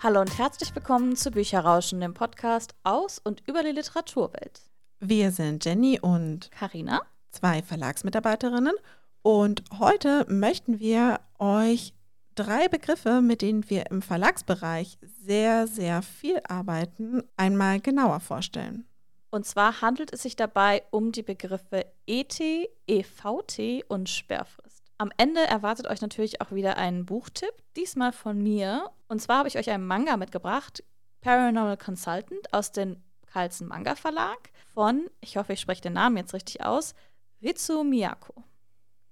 Hallo 0.00 0.20
und 0.20 0.38
herzlich 0.38 0.72
willkommen 0.76 1.16
zu 1.16 1.32
Bücherrauschen, 1.32 2.00
dem 2.00 2.14
Podcast 2.14 2.76
aus 2.84 3.18
und 3.18 3.42
über 3.48 3.64
die 3.64 3.72
Literaturwelt. 3.72 4.60
Wir 5.00 5.32
sind 5.32 5.64
Jenny 5.64 5.98
und 5.98 6.52
Karina, 6.52 7.02
zwei 7.32 7.62
Verlagsmitarbeiterinnen 7.62 8.74
und 9.22 9.64
heute 9.80 10.24
möchten 10.28 10.78
wir 10.78 11.18
euch 11.40 11.94
drei 12.36 12.68
Begriffe, 12.68 13.20
mit 13.20 13.42
denen 13.42 13.68
wir 13.68 13.90
im 13.90 14.00
Verlagsbereich 14.00 14.98
sehr, 15.02 15.66
sehr 15.66 16.02
viel 16.02 16.40
arbeiten, 16.46 17.24
einmal 17.36 17.80
genauer 17.80 18.20
vorstellen. 18.20 18.86
Und 19.30 19.46
zwar 19.46 19.80
handelt 19.80 20.12
es 20.12 20.22
sich 20.22 20.36
dabei 20.36 20.84
um 20.92 21.10
die 21.10 21.24
Begriffe 21.24 21.86
ET, 22.06 22.38
EVT 22.86 23.84
und 23.88 24.08
Sperrfrist. 24.08 24.67
Am 25.00 25.12
Ende 25.16 25.40
erwartet 25.40 25.86
euch 25.86 26.00
natürlich 26.00 26.40
auch 26.40 26.50
wieder 26.50 26.76
ein 26.76 27.06
Buchtipp, 27.06 27.52
diesmal 27.76 28.12
von 28.12 28.42
mir. 28.42 28.90
Und 29.06 29.22
zwar 29.22 29.38
habe 29.38 29.48
ich 29.48 29.56
euch 29.56 29.70
einen 29.70 29.86
Manga 29.86 30.16
mitgebracht, 30.16 30.82
Paranormal 31.20 31.76
Consultant 31.76 32.52
aus 32.52 32.72
dem 32.72 32.96
Carlsen 33.26 33.68
Manga 33.68 33.94
Verlag 33.94 34.50
von, 34.74 35.08
ich 35.20 35.36
hoffe, 35.36 35.52
ich 35.52 35.60
spreche 35.60 35.82
den 35.82 35.92
Namen 35.92 36.16
jetzt 36.16 36.34
richtig 36.34 36.64
aus, 36.64 36.96
Ritsu 37.40 37.84
Miyako. 37.84 38.42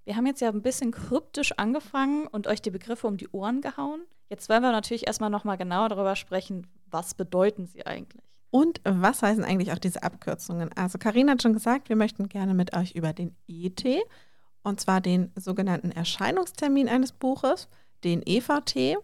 Wir 0.05 0.17
haben 0.17 0.27
jetzt 0.27 0.41
ja 0.41 0.49
ein 0.49 0.63
bisschen 0.63 0.91
kryptisch 0.91 1.53
angefangen 1.57 2.27
und 2.27 2.49
euch 2.49 2.61
die 2.61 2.71
Begriffe 2.71 3.07
um 3.07 3.17
die 3.17 3.29
Ohren 3.29 3.61
gehauen. 3.61 4.03
Jetzt 4.29 4.49
wollen 4.49 4.63
wir 4.63 4.73
natürlich 4.73 5.07
erstmal 5.07 5.31
nochmal 5.31 5.57
genauer 5.57 5.89
darüber 5.89 6.17
sprechen, 6.17 6.67
was 6.91 7.15
bedeuten 7.15 7.67
sie 7.67 7.87
eigentlich. 7.87 8.25
Und 8.51 8.81
was 8.85 9.23
heißen 9.23 9.45
eigentlich 9.45 9.73
auch 9.73 9.79
diese 9.79 10.03
Abkürzungen? 10.03 10.73
Also 10.77 10.99
Karina 10.99 11.33
hat 11.33 11.43
schon 11.43 11.53
gesagt, 11.53 11.89
wir 11.89 11.97
möchten 11.97 12.29
gerne 12.29 12.55
mit 12.55 12.77
euch 12.77 12.93
über 12.93 13.13
den 13.13 13.37
ET, 13.47 13.85
und 14.67 14.81
zwar 14.81 15.01
den 15.01 15.31
sogenannten 15.37 15.93
Erscheinungstermin 15.93 16.89
eines 16.89 17.13
Buches, 17.13 17.69
den 18.03 18.21
EVT, 18.27 18.97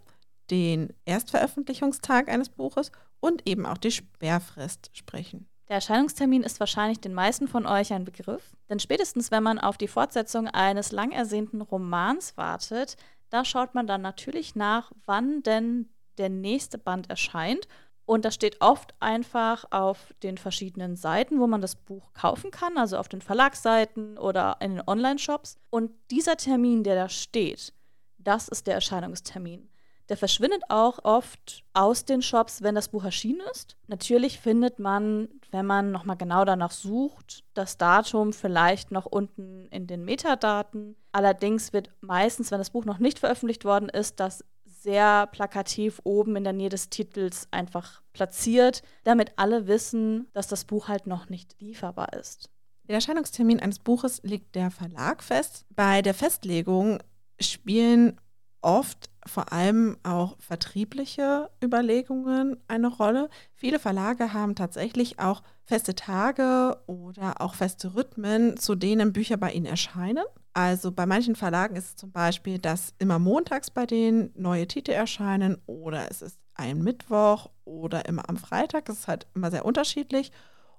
den 0.50 0.92
Erstveröffentlichungstag 1.04 2.28
eines 2.28 2.48
Buches 2.48 2.90
und 3.20 3.48
eben 3.48 3.64
auch 3.64 3.78
die 3.78 3.92
Sperrfrist 3.92 4.90
sprechen. 4.92 5.46
Der 5.68 5.76
Erscheinungstermin 5.76 6.42
ist 6.42 6.58
wahrscheinlich 6.58 6.98
den 6.98 7.14
meisten 7.14 7.46
von 7.46 7.64
euch 7.64 7.92
ein 7.92 8.04
Begriff, 8.04 8.56
denn 8.68 8.80
spätestens 8.80 9.30
wenn 9.30 9.44
man 9.44 9.60
auf 9.60 9.78
die 9.78 9.86
Fortsetzung 9.86 10.48
eines 10.48 10.90
lang 10.90 11.12
ersehnten 11.12 11.60
Romans 11.60 12.36
wartet, 12.36 12.96
da 13.30 13.44
schaut 13.44 13.72
man 13.76 13.86
dann 13.86 14.02
natürlich 14.02 14.56
nach, 14.56 14.90
wann 15.06 15.44
denn 15.44 15.88
der 16.18 16.28
nächste 16.28 16.76
Band 16.76 17.08
erscheint 17.08 17.68
und 18.04 18.24
das 18.24 18.34
steht 18.34 18.60
oft 18.60 18.94
einfach 19.00 19.64
auf 19.70 20.12
den 20.22 20.36
verschiedenen 20.36 20.96
Seiten, 20.96 21.38
wo 21.40 21.46
man 21.46 21.60
das 21.60 21.76
Buch 21.76 22.12
kaufen 22.14 22.50
kann, 22.50 22.76
also 22.76 22.98
auf 22.98 23.08
den 23.08 23.22
Verlagsseiten 23.22 24.18
oder 24.18 24.56
in 24.60 24.76
den 24.76 24.82
Online-Shops. 24.86 25.56
Und 25.70 25.92
dieser 26.10 26.36
Termin, 26.36 26.82
der 26.82 26.96
da 26.96 27.08
steht, 27.08 27.72
das 28.18 28.48
ist 28.48 28.66
der 28.66 28.74
Erscheinungstermin. 28.74 29.68
Der 30.08 30.16
verschwindet 30.16 30.62
auch 30.68 30.98
oft 31.04 31.64
aus 31.74 32.04
den 32.04 32.22
Shops, 32.22 32.62
wenn 32.62 32.74
das 32.74 32.88
Buch 32.88 33.04
erschienen 33.04 33.40
ist. 33.52 33.76
Natürlich 33.86 34.40
findet 34.40 34.78
man, 34.78 35.28
wenn 35.52 35.64
man 35.64 35.92
nochmal 35.92 36.16
genau 36.16 36.44
danach 36.44 36.72
sucht, 36.72 37.44
das 37.54 37.78
Datum 37.78 38.32
vielleicht 38.32 38.90
noch 38.90 39.06
unten 39.06 39.68
in 39.68 39.86
den 39.86 40.04
Metadaten. 40.04 40.96
Allerdings 41.12 41.72
wird 41.72 41.90
meistens, 42.00 42.50
wenn 42.50 42.58
das 42.58 42.70
Buch 42.70 42.84
noch 42.84 42.98
nicht 42.98 43.20
veröffentlicht 43.20 43.64
worden 43.64 43.88
ist, 43.88 44.18
das 44.18 44.44
sehr 44.82 45.26
plakativ 45.28 46.00
oben 46.04 46.36
in 46.36 46.44
der 46.44 46.52
Nähe 46.52 46.68
des 46.68 46.90
Titels 46.90 47.48
einfach 47.50 48.02
platziert, 48.12 48.82
damit 49.04 49.32
alle 49.36 49.66
wissen, 49.66 50.28
dass 50.32 50.48
das 50.48 50.64
Buch 50.64 50.88
halt 50.88 51.06
noch 51.06 51.28
nicht 51.28 51.56
lieferbar 51.60 52.12
ist. 52.14 52.50
Der 52.88 52.96
Erscheinungstermin 52.96 53.60
eines 53.60 53.78
Buches 53.78 54.20
legt 54.24 54.54
der 54.54 54.70
Verlag 54.70 55.22
fest. 55.22 55.64
Bei 55.70 56.02
der 56.02 56.14
Festlegung 56.14 56.98
spielen 57.40 58.20
oft 58.60 59.10
vor 59.26 59.52
allem 59.52 59.96
auch 60.02 60.36
vertriebliche 60.40 61.50
Überlegungen 61.62 62.56
eine 62.68 62.88
Rolle. 62.88 63.28
Viele 63.54 63.78
Verlage 63.78 64.32
haben 64.32 64.54
tatsächlich 64.54 65.18
auch 65.20 65.42
feste 65.64 65.94
Tage 65.94 66.76
oder 66.86 67.40
auch 67.40 67.54
feste 67.54 67.94
Rhythmen, 67.94 68.56
zu 68.56 68.74
denen 68.74 69.12
Bücher 69.12 69.36
bei 69.36 69.52
ihnen 69.52 69.66
erscheinen. 69.66 70.24
Also 70.54 70.92
bei 70.92 71.06
manchen 71.06 71.34
Verlagen 71.34 71.76
ist 71.76 71.86
es 71.86 71.96
zum 71.96 72.12
Beispiel, 72.12 72.58
dass 72.58 72.94
immer 72.98 73.18
montags 73.18 73.70
bei 73.70 73.86
denen 73.86 74.30
neue 74.34 74.66
Titel 74.68 74.90
erscheinen 74.90 75.56
oder 75.66 76.10
es 76.10 76.20
ist 76.20 76.38
ein 76.54 76.82
Mittwoch 76.82 77.50
oder 77.64 78.06
immer 78.06 78.28
am 78.28 78.36
Freitag. 78.36 78.84
Das 78.84 78.98
ist 78.98 79.08
halt 79.08 79.26
immer 79.34 79.50
sehr 79.50 79.64
unterschiedlich. 79.64 80.30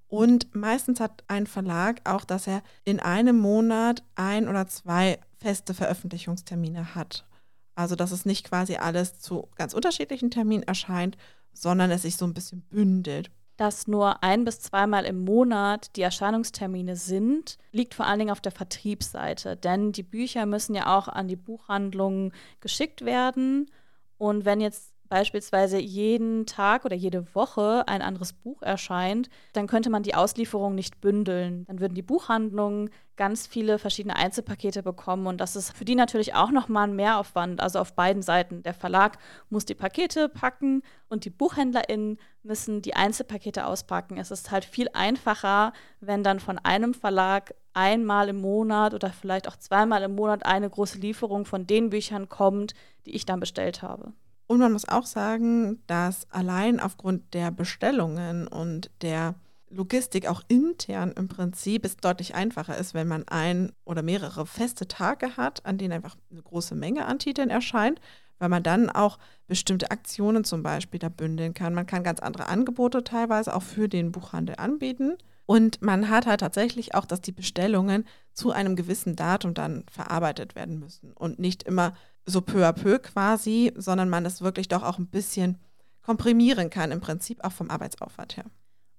Und 0.07 0.53
meistens 0.53 0.99
hat 0.99 1.23
ein 1.27 1.47
Verlag 1.47 2.01
auch, 2.03 2.23
dass 2.23 2.45
er 2.45 2.61
in 2.83 2.99
einem 2.99 3.39
Monat 3.39 4.03
ein 4.13 4.47
oder 4.47 4.67
zwei 4.67 5.19
feste 5.39 5.73
Veröffentlichungstermine 5.73 6.93
hat. 6.93 7.25
Also 7.73 7.95
dass 7.95 8.11
es 8.11 8.25
nicht 8.25 8.47
quasi 8.47 8.75
alles 8.75 9.17
zu 9.17 9.49
ganz 9.55 9.73
unterschiedlichen 9.73 10.29
Terminen 10.29 10.63
erscheint, 10.63 11.17
sondern 11.51 11.89
es 11.89 12.03
sich 12.03 12.17
so 12.17 12.25
ein 12.25 12.35
bisschen 12.35 12.61
bündelt. 12.61 13.31
Dass 13.57 13.87
nur 13.87 14.23
ein 14.23 14.45
bis 14.45 14.61
zweimal 14.61 15.05
im 15.05 15.23
Monat 15.23 15.95
die 15.95 16.01
Erscheinungstermine 16.01 16.95
sind, 16.95 17.57
liegt 17.71 17.93
vor 17.93 18.07
allen 18.07 18.19
Dingen 18.19 18.31
auf 18.31 18.41
der 18.41 18.51
Vertriebsseite. 18.51 19.55
Denn 19.57 19.91
die 19.91 20.03
Bücher 20.03 20.45
müssen 20.45 20.73
ja 20.73 20.97
auch 20.97 21.07
an 21.07 21.27
die 21.27 21.35
Buchhandlungen 21.35 22.33
geschickt 22.61 23.05
werden. 23.05 23.69
Und 24.17 24.45
wenn 24.45 24.59
jetzt 24.59 24.92
beispielsweise 25.09 25.77
jeden 25.77 26.45
Tag 26.45 26.85
oder 26.85 26.95
jede 26.95 27.35
Woche 27.35 27.83
ein 27.87 28.01
anderes 28.01 28.33
Buch 28.33 28.61
erscheint, 28.61 29.29
dann 29.53 29.67
könnte 29.67 29.89
man 29.89 30.03
die 30.03 30.15
Auslieferung 30.15 30.75
nicht 30.75 31.01
bündeln. 31.01 31.65
Dann 31.67 31.79
würden 31.79 31.93
die 31.93 32.01
Buchhandlungen 32.01 32.89
ganz 33.15 33.45
viele 33.45 33.77
verschiedene 33.77 34.15
Einzelpakete 34.15 34.81
bekommen 34.81 35.27
und 35.27 35.39
das 35.39 35.55
ist 35.55 35.77
für 35.77 35.85
die 35.85 35.95
natürlich 35.95 36.33
auch 36.33 36.51
nochmal 36.51 36.87
ein 36.87 36.95
Mehraufwand, 36.95 37.61
also 37.61 37.79
auf 37.79 37.93
beiden 37.93 38.23
Seiten. 38.23 38.63
Der 38.63 38.73
Verlag 38.73 39.17
muss 39.49 39.65
die 39.65 39.75
Pakete 39.75 40.29
packen 40.29 40.81
und 41.09 41.25
die 41.25 41.29
BuchhändlerInnen 41.29 42.17
müssen 42.41 42.81
die 42.81 42.95
Einzelpakete 42.95 43.67
auspacken. 43.67 44.17
Es 44.17 44.31
ist 44.31 44.51
halt 44.51 44.65
viel 44.65 44.87
einfacher, 44.93 45.73
wenn 45.99 46.23
dann 46.23 46.39
von 46.39 46.57
einem 46.57 46.93
Verlag 46.93 47.53
einmal 47.73 48.29
im 48.29 48.41
Monat 48.41 48.93
oder 48.93 49.11
vielleicht 49.11 49.47
auch 49.47 49.57
zweimal 49.57 50.03
im 50.03 50.15
Monat 50.15 50.45
eine 50.45 50.69
große 50.69 50.97
Lieferung 50.97 51.45
von 51.45 51.67
den 51.67 51.89
Büchern 51.89 52.29
kommt, 52.29 52.73
die 53.05 53.15
ich 53.15 53.25
dann 53.25 53.39
bestellt 53.39 53.81
habe. 53.81 54.13
Und 54.53 54.59
man 54.59 54.73
muss 54.73 54.87
auch 54.87 55.07
sagen, 55.07 55.81
dass 55.87 56.29
allein 56.29 56.79
aufgrund 56.79 57.33
der 57.33 57.49
Bestellungen 57.49 58.47
und 58.47 58.91
der 59.01 59.33
Logistik 59.71 60.27
auch 60.27 60.43
intern 60.47 61.11
im 61.17 61.27
Prinzip 61.27 61.83
es 61.83 61.97
deutlich 61.97 62.35
einfacher 62.35 62.77
ist, 62.77 62.93
wenn 62.93 63.07
man 63.07 63.27
ein 63.27 63.71
oder 63.83 64.03
mehrere 64.03 64.45
feste 64.45 64.87
Tage 64.87 65.37
hat, 65.37 65.65
an 65.65 65.79
denen 65.79 65.93
einfach 65.93 66.15
eine 66.29 66.43
große 66.43 66.75
Menge 66.75 67.07
an 67.07 67.17
Titeln 67.17 67.49
erscheint, 67.49 67.99
weil 68.37 68.49
man 68.49 68.61
dann 68.61 68.91
auch 68.91 69.17
bestimmte 69.47 69.89
Aktionen 69.89 70.43
zum 70.43 70.61
Beispiel 70.61 70.99
da 70.99 71.09
bündeln 71.09 71.55
kann. 71.55 71.73
Man 71.73 71.87
kann 71.87 72.03
ganz 72.03 72.19
andere 72.19 72.45
Angebote 72.47 73.03
teilweise 73.03 73.55
auch 73.55 73.63
für 73.63 73.89
den 73.89 74.11
Buchhandel 74.11 74.57
anbieten. 74.59 75.17
Und 75.47 75.81
man 75.81 76.09
hat 76.09 76.27
halt 76.27 76.41
tatsächlich 76.41 76.93
auch, 76.93 77.05
dass 77.05 77.21
die 77.21 77.31
Bestellungen 77.31 78.05
zu 78.33 78.51
einem 78.51 78.75
gewissen 78.75 79.15
Datum 79.15 79.55
dann 79.55 79.83
verarbeitet 79.91 80.53
werden 80.53 80.77
müssen 80.77 81.11
und 81.13 81.39
nicht 81.39 81.63
immer 81.63 81.95
so 82.25 82.41
peu 82.41 82.65
à 82.65 82.73
peu 82.73 82.99
quasi, 82.99 83.73
sondern 83.75 84.09
man 84.09 84.25
es 84.25 84.41
wirklich 84.41 84.67
doch 84.67 84.83
auch 84.83 84.97
ein 84.97 85.07
bisschen 85.07 85.59
komprimieren 86.01 86.69
kann, 86.69 86.91
im 86.91 87.01
Prinzip 87.01 87.43
auch 87.43 87.51
vom 87.51 87.69
Arbeitsaufwand 87.69 88.37
her. 88.37 88.45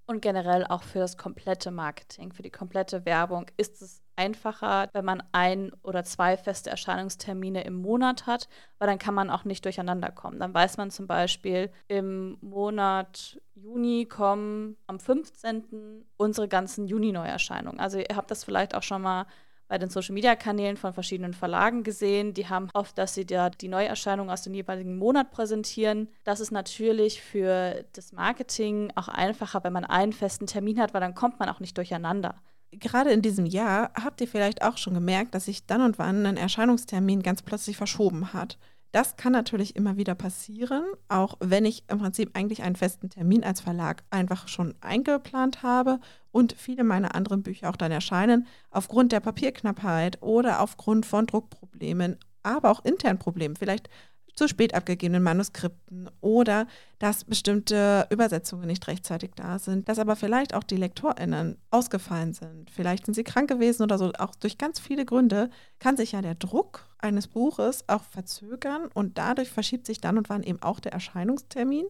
Und 0.07 0.21
generell 0.21 0.67
auch 0.67 0.83
für 0.83 0.99
das 0.99 1.17
komplette 1.17 1.71
Marketing, 1.71 2.33
für 2.33 2.43
die 2.43 2.51
komplette 2.51 3.07
Werbung 3.07 3.47
ist 3.57 3.81
es 3.81 4.03
einfacher, 4.17 4.89
wenn 4.93 5.05
man 5.05 5.23
ein 5.33 5.73
oder 5.83 6.05
zwei 6.05 6.37
feste 6.37 6.69
Erscheinungstermine 6.69 7.65
im 7.65 7.75
Monat 7.75 8.27
hat, 8.27 8.49
weil 8.79 8.87
dann 8.87 8.99
kann 8.99 9.15
man 9.15 9.31
auch 9.31 9.45
nicht 9.45 9.65
durcheinander 9.65 10.11
kommen. 10.11 10.39
Dann 10.39 10.53
weiß 10.53 10.77
man 10.77 10.91
zum 10.91 11.07
Beispiel, 11.07 11.71
im 11.89 12.37
Monat 12.43 13.41
Juni 13.55 14.05
kommen 14.05 14.77
am 14.87 15.01
15. 15.01 16.05
unsere 16.19 16.49
ganzen 16.49 16.87
Juni-Neuerscheinungen. 16.87 17.81
Also 17.81 17.99
ihr 17.99 18.15
habt 18.15 18.31
das 18.31 18.45
vielleicht 18.45 18.75
auch 18.75 18.83
schon 18.83 19.03
mal 19.03 19.27
bei 19.69 19.79
den 19.79 19.91
Social-Media-Kanälen 19.91 20.77
von 20.77 20.93
verschiedenen 20.93 21.35
Verlagen 21.35 21.83
gesehen. 21.83 22.35
Die 22.35 22.49
haben 22.49 22.69
oft, 22.75 22.97
dass 22.99 23.15
sie 23.15 23.27
da 23.27 23.51
die 23.51 23.69
Neuerscheinungen 23.69 24.33
aus 24.33 24.43
dem 24.43 24.55
jeweiligen 24.55 24.97
Monat 24.97 25.31
präsentieren. 25.31 26.09
Das 26.25 26.41
ist 26.41 26.51
natürlich 26.51 27.23
für 27.23 27.85
das 27.93 28.13
Marketing 28.13 28.93
auch 28.95 29.09
einfacher, 29.09 29.65
wenn 29.65 29.73
man 29.73 29.85
einen 29.85 30.13
festen 30.13 30.47
Termin 30.47 30.79
hat, 30.81 30.95
weil 30.95 31.01
dann 31.01 31.15
kommt 31.15 31.39
man 31.41 31.49
auch 31.49 31.61
nicht 31.61 31.77
durcheinander. 31.79 32.37
Gerade 32.73 33.11
in 33.11 33.23
diesem 33.23 33.47
Jahr 33.47 33.93
habt 33.95 34.21
ihr 34.21 34.29
vielleicht 34.29 34.63
auch 34.63 34.79
schon 34.79 34.95
gemerkt, 34.95 35.35
dass 35.35 35.45
sich 35.45 35.67
dann 35.67 35.81
und 35.81 35.99
wann 35.99 36.27
ein 36.27 36.37
Erscheinungstermin 36.37 37.23
ganz 37.23 37.43
plötzlich 37.43 37.77
verschoben 37.77 38.33
hat. 38.33 38.59
Das 38.95 39.17
kann 39.17 39.33
natürlich 39.33 39.75
immer 39.75 39.97
wieder 39.97 40.15
passieren, 40.15 40.85
auch 41.09 41.37
wenn 41.41 41.65
ich 41.65 41.83
im 41.89 41.99
Prinzip 41.99 42.31
eigentlich 42.35 42.63
einen 42.63 42.77
festen 42.77 43.11
Termin 43.11 43.43
als 43.43 43.61
Verlag 43.61 44.05
einfach 44.11 44.47
schon 44.47 44.77
eingeplant 44.83 45.65
habe 45.65 45.99
und 46.31 46.53
viele 46.57 46.85
meiner 46.85 47.17
anderen 47.17 47.43
Bücher 47.43 47.71
auch 47.71 47.77
dann 47.77 47.91
erscheinen, 47.91 48.47
aufgrund 48.71 49.11
der 49.11 49.19
Papierknappheit 49.19 50.23
oder 50.23 50.61
aufgrund 50.61 51.07
von 51.07 51.27
Druckproblemen, 51.27 52.19
aber 52.45 52.71
auch 52.71 52.85
internen 52.85 53.19
Problemen. 53.19 53.57
Vielleicht 53.57 53.91
zu 54.35 54.49
spät 54.49 54.75
abgegebenen 54.75 55.23
Manuskripten 55.23 56.11
oder 56.21 56.67
dass 56.99 57.25
bestimmte 57.25 58.07
Übersetzungen 58.11 58.67
nicht 58.67 58.87
rechtzeitig 58.89 59.33
da 59.37 59.59
sind, 59.59 59.89
dass 59.89 59.99
aber 59.99 60.17
vielleicht 60.17 60.55
auch 60.55 60.65
die 60.65 60.77
LektorInnen 60.77 61.57
ausgefallen 61.71 62.33
sind. 62.33 62.71
Vielleicht 62.71 63.07
sind 63.07 63.15
sie 63.15 63.25
krank 63.25 63.49
gewesen 63.49 63.83
oder 63.83 63.99
so. 63.99 64.13
Auch 64.19 64.35
durch 64.35 64.59
ganz 64.59 64.81
viele 64.81 65.05
Gründe 65.05 65.51
kann 65.79 65.97
sich 65.97 66.13
ja 66.13 66.23
der 66.23 66.35
Druck 66.35 66.87
eines 66.99 67.29
Buches 67.29 67.89
auch 67.89 68.03
verzögern 68.03 68.89
und 68.93 69.19
dadurch 69.19 69.51
verschiebt 69.51 69.87
sich 69.87 70.01
dann 70.01 70.19
und 70.19 70.29
wann 70.29 70.43
eben 70.43 70.63
auch 70.63 70.81
der 70.81 70.93
Erscheinungstermin. 70.93 71.87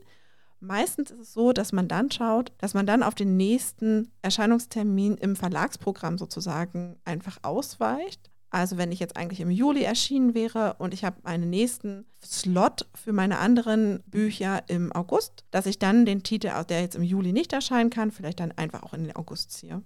Meistens 0.61 1.11
ist 1.11 1.21
es 1.21 1.33
so, 1.35 1.53
dass 1.53 1.73
man 1.73 1.89
dann 1.89 2.11
schaut, 2.11 2.53
dass 2.59 2.75
man 2.75 2.87
dann 2.87 3.03
auf 3.03 3.15
den 3.15 3.37
nächsten 3.37 4.11
Erscheinungstermin 4.23 5.17
im 5.19 5.37
Verlagsprogramm 5.37 6.17
sozusagen 6.17 6.97
einfach 7.05 7.39
ausweicht. 7.43 8.31
Also 8.55 8.79
wenn 8.79 8.93
ich 8.93 9.01
jetzt 9.01 9.17
eigentlich 9.17 9.41
im 9.41 9.51
Juli 9.51 9.83
erschienen 9.83 10.33
wäre 10.33 10.77
und 10.79 10.95
ich 10.95 11.05
habe 11.05 11.17
einen 11.25 11.51
nächsten 11.51 12.07
Slot 12.25 12.87
für 12.95 13.13
meine 13.13 13.39
anderen 13.39 14.05
Bücher 14.07 14.63
im 14.69 14.93
August, 14.93 15.45
dass 15.51 15.67
ich 15.67 15.81
dann 15.81 16.07
den 16.07 16.23
Titel, 16.23 16.53
der 16.69 16.81
jetzt 16.81 16.95
im 16.95 17.03
Juli 17.03 17.33
nicht 17.33 17.53
erscheinen 17.53 17.91
kann, 17.91 18.13
vielleicht 18.13 18.39
dann 18.39 18.53
einfach 18.53 18.85
auch 18.85 18.95
in 18.95 19.03
den 19.03 19.17
August 19.17 19.51
ziehe. 19.51 19.83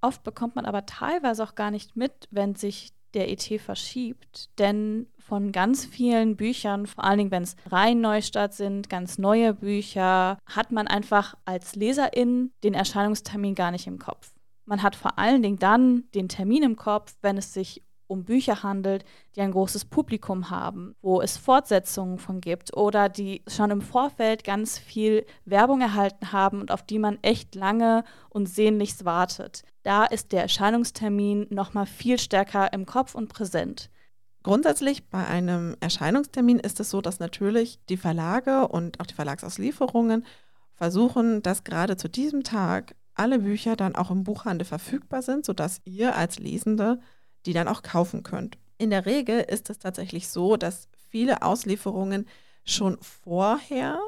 Oft 0.00 0.22
bekommt 0.22 0.54
man 0.54 0.64
aber 0.64 0.86
teilweise 0.86 1.42
auch 1.42 1.56
gar 1.56 1.72
nicht 1.72 1.96
mit, 1.96 2.28
wenn 2.30 2.54
sich 2.54 2.92
der 3.14 3.32
ET 3.32 3.60
verschiebt. 3.60 4.48
Denn 4.60 5.08
von 5.18 5.50
ganz 5.50 5.84
vielen 5.84 6.36
Büchern, 6.36 6.86
vor 6.86 7.02
allen 7.02 7.18
Dingen, 7.18 7.30
wenn 7.32 7.42
es 7.42 7.56
rein 7.68 8.00
Neustart 8.00 8.54
sind, 8.54 8.88
ganz 8.88 9.18
neue 9.18 9.54
Bücher, 9.54 10.38
hat 10.46 10.70
man 10.70 10.86
einfach 10.86 11.34
als 11.46 11.74
Leserin 11.74 12.52
den 12.62 12.74
Erscheinungstermin 12.74 13.56
gar 13.56 13.72
nicht 13.72 13.88
im 13.88 13.98
Kopf. 13.98 14.30
Man 14.66 14.84
hat 14.84 14.94
vor 14.94 15.18
allen 15.18 15.42
Dingen 15.42 15.58
dann 15.58 16.04
den 16.14 16.28
Termin 16.28 16.62
im 16.62 16.76
Kopf, 16.76 17.16
wenn 17.20 17.36
es 17.36 17.52
sich 17.52 17.82
um 18.06 18.24
Bücher 18.24 18.62
handelt, 18.62 19.04
die 19.34 19.40
ein 19.40 19.52
großes 19.52 19.86
Publikum 19.86 20.50
haben, 20.50 20.94
wo 21.02 21.20
es 21.20 21.36
Fortsetzungen 21.36 22.18
von 22.18 22.40
gibt 22.40 22.76
oder 22.76 23.08
die 23.08 23.42
schon 23.48 23.70
im 23.70 23.80
Vorfeld 23.80 24.44
ganz 24.44 24.78
viel 24.78 25.24
Werbung 25.44 25.80
erhalten 25.80 26.32
haben 26.32 26.60
und 26.60 26.70
auf 26.70 26.82
die 26.82 26.98
man 26.98 27.18
echt 27.22 27.54
lange 27.54 28.04
und 28.28 28.46
sehnlichst 28.46 29.04
wartet. 29.04 29.62
Da 29.82 30.04
ist 30.04 30.32
der 30.32 30.42
Erscheinungstermin 30.42 31.46
noch 31.50 31.74
mal 31.74 31.86
viel 31.86 32.18
stärker 32.18 32.72
im 32.72 32.86
Kopf 32.86 33.14
und 33.14 33.28
präsent. 33.28 33.90
Grundsätzlich 34.42 35.08
bei 35.08 35.26
einem 35.26 35.74
Erscheinungstermin 35.80 36.58
ist 36.58 36.78
es 36.78 36.90
so, 36.90 37.00
dass 37.00 37.18
natürlich 37.18 37.78
die 37.88 37.96
Verlage 37.96 38.68
und 38.68 39.00
auch 39.00 39.06
die 39.06 39.14
Verlagsauslieferungen 39.14 40.26
versuchen, 40.74 41.40
dass 41.40 41.64
gerade 41.64 41.96
zu 41.96 42.08
diesem 42.08 42.44
Tag 42.44 42.94
alle 43.14 43.38
Bücher 43.38 43.76
dann 43.76 43.94
auch 43.94 44.10
im 44.10 44.24
Buchhandel 44.24 44.66
verfügbar 44.66 45.22
sind, 45.22 45.46
sodass 45.46 45.80
ihr 45.84 46.16
als 46.16 46.38
Lesende 46.38 47.00
die 47.46 47.52
dann 47.52 47.68
auch 47.68 47.82
kaufen 47.82 48.22
könnt. 48.22 48.58
In 48.78 48.90
der 48.90 49.06
Regel 49.06 49.40
ist 49.40 49.70
es 49.70 49.78
tatsächlich 49.78 50.28
so, 50.28 50.56
dass 50.56 50.88
viele 51.08 51.42
Auslieferungen 51.42 52.26
schon 52.64 52.98
vorher 53.00 54.00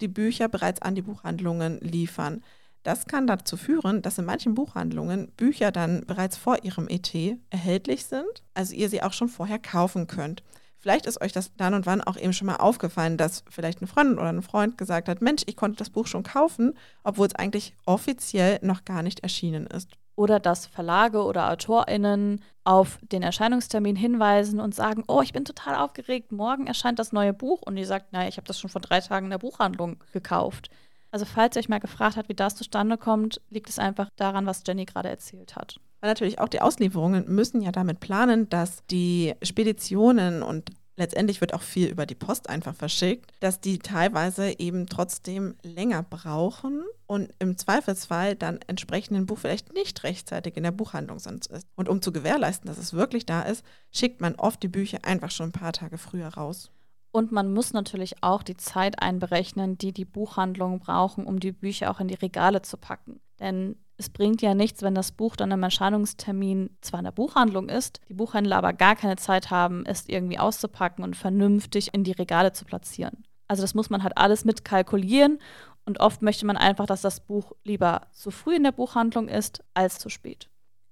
die 0.00 0.08
Bücher 0.08 0.48
bereits 0.48 0.82
an 0.82 0.94
die 0.94 1.02
Buchhandlungen 1.02 1.80
liefern. 1.80 2.42
Das 2.82 3.06
kann 3.06 3.26
dazu 3.26 3.56
führen, 3.56 4.02
dass 4.02 4.18
in 4.18 4.24
manchen 4.24 4.54
Buchhandlungen 4.54 5.30
Bücher 5.32 5.70
dann 5.70 6.04
bereits 6.06 6.36
vor 6.36 6.64
ihrem 6.64 6.88
ET 6.88 7.12
erhältlich 7.50 8.06
sind, 8.06 8.42
also 8.54 8.74
ihr 8.74 8.88
sie 8.88 9.02
auch 9.02 9.12
schon 9.12 9.28
vorher 9.28 9.58
kaufen 9.58 10.06
könnt. 10.06 10.42
Vielleicht 10.78 11.04
ist 11.04 11.20
euch 11.20 11.32
das 11.32 11.54
dann 11.56 11.74
und 11.74 11.84
wann 11.84 12.00
auch 12.00 12.16
eben 12.16 12.32
schon 12.32 12.46
mal 12.46 12.56
aufgefallen, 12.56 13.18
dass 13.18 13.44
vielleicht 13.50 13.80
eine 13.80 13.86
Freundin 13.86 14.18
oder 14.18 14.30
ein 14.30 14.40
Freund 14.40 14.78
gesagt 14.78 15.10
hat, 15.10 15.20
Mensch, 15.20 15.42
ich 15.44 15.56
konnte 15.56 15.76
das 15.76 15.90
Buch 15.90 16.06
schon 16.06 16.22
kaufen, 16.22 16.72
obwohl 17.04 17.26
es 17.26 17.34
eigentlich 17.34 17.74
offiziell 17.84 18.58
noch 18.62 18.86
gar 18.86 19.02
nicht 19.02 19.20
erschienen 19.20 19.66
ist 19.66 19.90
oder 20.20 20.38
dass 20.38 20.66
Verlage 20.66 21.24
oder 21.24 21.50
AutorInnen 21.50 22.42
auf 22.62 22.98
den 23.00 23.22
Erscheinungstermin 23.22 23.96
hinweisen 23.96 24.60
und 24.60 24.74
sagen, 24.74 25.02
oh, 25.08 25.22
ich 25.22 25.32
bin 25.32 25.46
total 25.46 25.76
aufgeregt, 25.76 26.30
morgen 26.30 26.66
erscheint 26.66 26.98
das 26.98 27.12
neue 27.12 27.32
Buch 27.32 27.62
und 27.62 27.78
ihr 27.78 27.86
sagt, 27.86 28.12
naja, 28.12 28.28
ich 28.28 28.36
habe 28.36 28.46
das 28.46 28.60
schon 28.60 28.68
vor 28.68 28.82
drei 28.82 29.00
Tagen 29.00 29.26
in 29.26 29.30
der 29.30 29.38
Buchhandlung 29.38 29.96
gekauft. 30.12 30.68
Also 31.10 31.24
falls 31.24 31.56
ihr 31.56 31.60
euch 31.60 31.70
mal 31.70 31.80
gefragt 31.80 32.18
habt, 32.18 32.28
wie 32.28 32.34
das 32.34 32.54
zustande 32.54 32.98
kommt, 32.98 33.40
liegt 33.48 33.70
es 33.70 33.78
einfach 33.78 34.10
daran, 34.16 34.44
was 34.44 34.62
Jenny 34.66 34.84
gerade 34.84 35.08
erzählt 35.08 35.56
hat. 35.56 35.80
Weil 36.02 36.10
natürlich 36.10 36.38
auch 36.38 36.48
die 36.48 36.60
Auslieferungen 36.60 37.24
müssen 37.26 37.62
ja 37.62 37.72
damit 37.72 38.00
planen, 38.00 38.46
dass 38.50 38.84
die 38.90 39.34
Speditionen 39.42 40.42
und 40.42 40.70
letztendlich 41.00 41.40
wird 41.40 41.54
auch 41.54 41.62
viel 41.62 41.88
über 41.88 42.06
die 42.06 42.14
Post 42.14 42.48
einfach 42.48 42.74
verschickt, 42.74 43.32
dass 43.40 43.60
die 43.60 43.78
teilweise 43.78 44.58
eben 44.60 44.86
trotzdem 44.86 45.56
länger 45.62 46.02
brauchen 46.02 46.84
und 47.06 47.32
im 47.38 47.56
Zweifelsfall 47.56 48.36
dann 48.36 48.60
entsprechend 48.66 49.16
ein 49.16 49.26
Buch 49.26 49.38
vielleicht 49.38 49.72
nicht 49.72 50.04
rechtzeitig 50.04 50.56
in 50.56 50.62
der 50.62 50.70
Buchhandlung 50.70 51.18
sonst 51.18 51.46
ist. 51.46 51.66
Und 51.74 51.88
um 51.88 52.02
zu 52.02 52.12
gewährleisten, 52.12 52.68
dass 52.68 52.78
es 52.78 52.92
wirklich 52.92 53.26
da 53.26 53.42
ist, 53.42 53.64
schickt 53.90 54.20
man 54.20 54.36
oft 54.36 54.62
die 54.62 54.68
Bücher 54.68 54.98
einfach 55.02 55.30
schon 55.30 55.48
ein 55.48 55.52
paar 55.52 55.72
Tage 55.72 55.98
früher 55.98 56.28
raus. 56.28 56.70
Und 57.12 57.32
man 57.32 57.52
muss 57.52 57.72
natürlich 57.72 58.22
auch 58.22 58.42
die 58.42 58.56
Zeit 58.56 59.02
einberechnen, 59.02 59.78
die 59.78 59.92
die 59.92 60.04
Buchhandlungen 60.04 60.78
brauchen, 60.78 61.26
um 61.26 61.40
die 61.40 61.50
Bücher 61.50 61.90
auch 61.90 61.98
in 61.98 62.08
die 62.08 62.14
Regale 62.14 62.62
zu 62.62 62.76
packen. 62.76 63.20
Denn 63.40 63.76
es 64.00 64.08
bringt 64.08 64.40
ja 64.40 64.54
nichts, 64.54 64.82
wenn 64.82 64.94
das 64.94 65.12
Buch 65.12 65.36
dann 65.36 65.52
am 65.52 65.62
Erscheinungstermin 65.62 66.70
zwar 66.80 67.00
in 67.00 67.04
der 67.04 67.12
Buchhandlung 67.12 67.68
ist, 67.68 68.00
die 68.08 68.14
Buchhändler 68.14 68.56
aber 68.56 68.72
gar 68.72 68.96
keine 68.96 69.16
Zeit 69.16 69.50
haben, 69.50 69.84
es 69.84 70.08
irgendwie 70.08 70.38
auszupacken 70.38 71.04
und 71.04 71.16
vernünftig 71.16 71.92
in 71.92 72.02
die 72.02 72.12
Regale 72.12 72.54
zu 72.54 72.64
platzieren. 72.64 73.24
Also 73.46 73.62
das 73.62 73.74
muss 73.74 73.90
man 73.90 74.02
halt 74.02 74.16
alles 74.16 74.46
mitkalkulieren 74.46 75.38
und 75.84 76.00
oft 76.00 76.22
möchte 76.22 76.46
man 76.46 76.56
einfach, 76.56 76.86
dass 76.86 77.02
das 77.02 77.20
Buch 77.20 77.52
lieber 77.62 78.06
zu 78.12 78.30
früh 78.30 78.56
in 78.56 78.62
der 78.62 78.72
Buchhandlung 78.72 79.28
ist 79.28 79.62
als 79.74 79.98
zu 79.98 80.08
spät. 80.08 80.48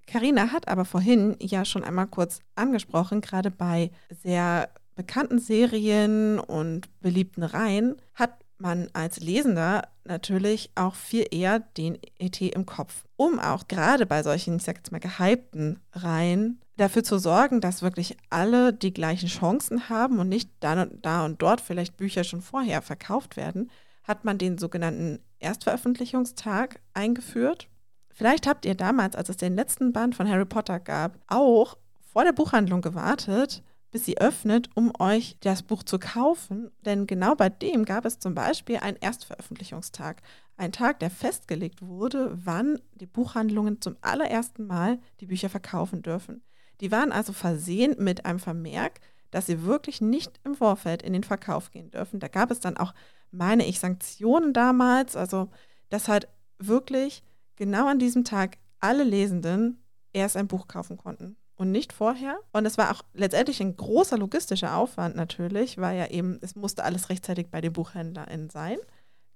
Carina 0.07 0.53
hat 0.53 0.69
aber 0.69 0.85
vorhin 0.85 1.35
ja 1.41 1.65
schon 1.65 1.85
einmal 1.85 2.09
kurz 2.09 2.41
angesprochen, 2.57 3.23
gerade 3.23 3.51
bei 3.51 3.91
sehr 4.23 4.69
bekannten 4.97 5.39
Serien 5.39 6.39
und 6.39 6.89
beliebten 7.01 7.43
Reihen 7.43 7.97
hat 8.15 8.45
man 8.59 8.91
als 8.93 9.21
Lesender 9.21 9.89
natürlich 10.09 10.71
auch 10.75 10.95
viel 10.95 11.27
eher 11.31 11.61
den 11.61 11.99
ET 12.19 12.41
im 12.41 12.67
Kopf. 12.67 13.05
Um 13.17 13.39
auch 13.39 13.69
gerade 13.69 14.07
bei 14.07 14.23
solchen, 14.23 14.57
ich 14.57 14.65
sag 14.65 14.77
jetzt 14.79 14.93
mal, 14.93 14.99
gehypten 14.99 15.81
Reihen 15.93 16.61
dafür 16.77 17.05
zu 17.05 17.19
sorgen, 17.19 17.61
dass 17.61 17.83
wirklich 17.83 18.17
alle 18.31 18.73
die 18.73 18.93
gleichen 18.93 19.29
Chancen 19.29 19.89
haben 19.89 20.19
und 20.19 20.29
nicht 20.29 20.51
da 20.61 20.83
und, 20.83 21.05
da 21.05 21.25
und 21.25 21.41
dort 21.43 21.61
vielleicht 21.61 21.97
Bücher 21.97 22.25
schon 22.25 22.43
vorher 22.43 22.83
verkauft 22.83 23.37
werden, 23.37 23.71
hat 24.05 24.25
man 24.25 24.39
den 24.39 24.59
sogenannten 24.59 25.21
Erstveröffentlichungstag 25.39 26.81
eingeführt. 26.95 27.69
Vielleicht 28.13 28.47
habt 28.47 28.65
ihr 28.65 28.75
damals, 28.75 29.15
als 29.15 29.29
es 29.29 29.37
den 29.37 29.55
letzten 29.55 29.93
Band 29.93 30.17
von 30.17 30.29
Harry 30.29 30.45
Potter 30.45 30.81
gab, 30.81 31.19
auch 31.29 31.77
vor 32.01 32.25
der 32.25 32.33
Buchhandlung 32.33 32.81
gewartet, 32.81 33.63
bis 33.91 34.05
sie 34.05 34.19
öffnet, 34.19 34.69
um 34.75 34.93
euch 34.99 35.37
das 35.41 35.63
Buch 35.63 35.83
zu 35.83 35.99
kaufen. 35.99 36.71
Denn 36.85 37.07
genau 37.07 37.35
bei 37.35 37.49
dem 37.49 37.85
gab 37.85 38.05
es 38.05 38.19
zum 38.19 38.35
Beispiel 38.35 38.79
einen 38.79 38.99
Erstveröffentlichungstag. 38.99 40.23
Ein 40.57 40.73
Tag, 40.73 41.01
der 41.01 41.11
festgelegt 41.11 41.83
wurde, 41.83 42.33
wann 42.45 42.81
die 42.95 43.07
Buchhandlungen 43.07 43.81
zum 43.81 43.97
allerersten 44.01 44.67
Mal 44.67 44.99
die 45.21 45.27
Bücher 45.27 45.49
verkaufen 45.49 46.03
dürfen. 46.03 46.43
Die 46.81 46.91
waren 46.91 47.13
also 47.13 47.33
versehen 47.33 47.97
mit 47.99 48.27
einem 48.27 48.39
Vermerk, 48.39 49.01
dass 49.31 49.47
sie 49.47 49.63
wirklich 49.65 50.01
nicht 50.01 50.39
im 50.45 50.55
Vorfeld 50.55 51.03
in 51.03 51.13
den 51.13 51.25
Verkauf 51.25 51.71
gehen 51.71 51.91
dürfen. 51.91 52.21
Da 52.21 52.29
gab 52.29 52.51
es 52.51 52.61
dann 52.61 52.77
auch, 52.77 52.95
meine 53.31 53.67
ich, 53.67 53.81
Sanktionen 53.81 54.53
damals. 54.53 55.17
Also, 55.17 55.49
dass 55.91 56.09
halt 56.09 56.29
wirklich 56.59 57.23
genau 57.57 57.89
an 57.89 57.99
diesem 57.99 58.25
Tag 58.25 58.59
alle 58.81 59.05
Lesenden 59.05 59.83
erst 60.13 60.37
ein 60.37 60.49
Buch 60.49 60.69
kaufen 60.69 60.97
konnten 60.97 61.37
und 61.59 61.71
nicht 61.71 61.93
vorher. 61.93 62.39
Und 62.53 62.65
es 62.65 62.79
war 62.79 62.91
auch 62.93 63.03
letztendlich 63.13 63.61
ein 63.61 63.77
großer 63.77 64.17
logistischer 64.17 64.77
Aufwand 64.77 65.17
natürlich, 65.17 65.79
weil 65.79 65.99
ja 65.99 66.07
eben, 66.07 66.39
es 66.41 66.55
musste 66.55 66.85
alles 66.85 67.11
rechtzeitig 67.11 67.51
bei 67.51 67.61
den 67.61 67.73
BuchhändlerInnen 67.73 68.49
sein. 68.49 68.79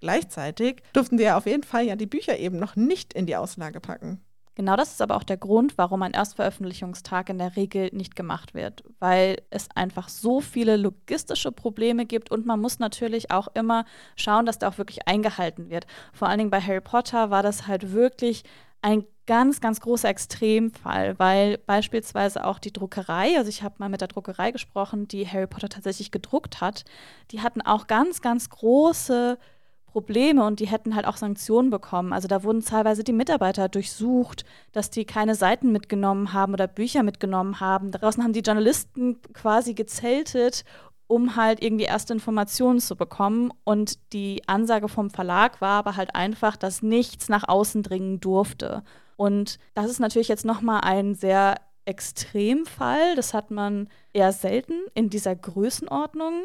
Gleichzeitig 0.01 0.83
durften 0.93 1.19
sie 1.19 1.25
ja 1.25 1.37
auf 1.37 1.47
jeden 1.47 1.63
Fall 1.63 1.85
ja 1.85 1.97
die 1.97 2.07
Bücher 2.07 2.39
eben 2.39 2.59
noch 2.59 2.77
nicht 2.77 3.13
in 3.13 3.27
die 3.27 3.37
Auslage 3.37 3.81
packen. 3.81 4.21
Genau 4.55 4.77
das 4.77 4.93
ist 4.93 5.01
aber 5.01 5.17
auch 5.17 5.23
der 5.23 5.39
Grund, 5.39 5.79
warum 5.79 6.03
ein 6.03 6.13
Erstveröffentlichungstag 6.13 7.31
in 7.31 7.39
der 7.39 7.57
Regel 7.57 7.89
nicht 7.93 8.15
gemacht 8.15 8.53
wird, 8.53 8.85
weil 8.99 9.41
es 9.49 9.69
einfach 9.75 10.11
so 10.11 10.43
viele 10.43 10.77
logistische 10.77 11.53
Probleme 11.53 12.05
gibt 12.05 12.31
und 12.31 12.45
man 12.45 12.61
muss 12.61 12.79
natürlich 12.79 13.31
auch 13.31 13.49
immer 13.55 13.87
schauen, 14.15 14.45
dass 14.45 14.59
der 14.59 14.69
auch 14.69 14.77
wirklich 14.77 15.09
eingehalten 15.09 15.71
wird. 15.71 15.87
Vor 16.13 16.29
allen 16.29 16.39
Dingen 16.39 16.51
bei 16.51 16.61
Harry 16.61 16.83
Potter 16.83 17.31
war 17.31 17.43
das 17.43 17.67
halt 17.67 17.93
wirklich 17.93 18.43
ein 18.83 19.05
ganz, 19.27 19.61
ganz 19.61 19.81
großer 19.81 20.09
Extremfall, 20.09 21.19
weil 21.19 21.59
beispielsweise 21.59 22.45
auch 22.45 22.59
die 22.59 22.73
Druckerei, 22.73 23.37
also 23.39 23.49
ich 23.49 23.63
habe 23.63 23.77
mal 23.79 23.89
mit 23.89 24.01
der 24.01 24.09
Druckerei 24.09 24.51
gesprochen, 24.51 25.09
die 25.09 25.27
Harry 25.27 25.47
Potter 25.47 25.69
tatsächlich 25.69 26.11
gedruckt 26.11 26.61
hat, 26.61 26.85
die 27.31 27.41
hatten 27.41 27.63
auch 27.63 27.87
ganz, 27.87 28.21
ganz 28.21 28.51
große 28.51 29.39
Probleme 29.87 30.45
und 30.45 30.59
die 30.59 30.67
hätten 30.67 30.97
halt 30.97 31.07
auch 31.07 31.19
Sanktionen 31.19 31.71
bekommen. 31.71 32.13
Also 32.13 32.27
da 32.27 32.43
wurden 32.43 32.65
teilweise 32.65 33.05
die 33.05 33.13
Mitarbeiter 33.13 33.69
durchsucht, 33.69 34.45
dass 34.73 34.91
die 34.91 35.05
keine 35.05 35.35
Seiten 35.35 35.71
mitgenommen 35.71 36.33
haben 36.33 36.55
oder 36.55 36.67
Bücher 36.67 37.03
mitgenommen 37.03 37.61
haben. 37.61 37.93
Draußen 37.93 38.23
haben 38.23 38.33
die 38.33 38.41
Journalisten 38.41 39.21
quasi 39.35 39.75
gezeltet, 39.75 40.65
um 41.13 41.37
halt 41.37 41.63
irgendwie 41.63 41.85
erste 41.85 42.15
Informationen 42.15 42.81
zu 42.81 42.97
bekommen. 42.97 43.53
Und 43.65 43.99
die 44.15 44.41
Ansage 44.47 44.89
vom 44.89 45.11
Verlag 45.11 45.61
war 45.61 45.79
aber 45.81 45.97
halt 45.97 46.15
einfach, 46.15 46.57
dass 46.57 46.81
nichts 46.81 47.29
nach 47.29 47.47
außen 47.47 47.83
dringen 47.83 48.19
durfte. 48.19 48.83
Und 49.17 49.59
das 49.75 49.91
ist 49.91 50.01
natürlich 50.01 50.29
jetzt 50.29 50.47
nochmal 50.47 50.81
ein 50.85 51.15
sehr 51.15 51.57
Extremfall. 51.85 53.15
Das 53.15 53.35
hat 53.35 53.51
man 53.51 53.89
eher 54.15 54.33
selten 54.33 54.75
in 54.95 55.11
dieser 55.11 55.37
Größenordnung. 55.37 56.45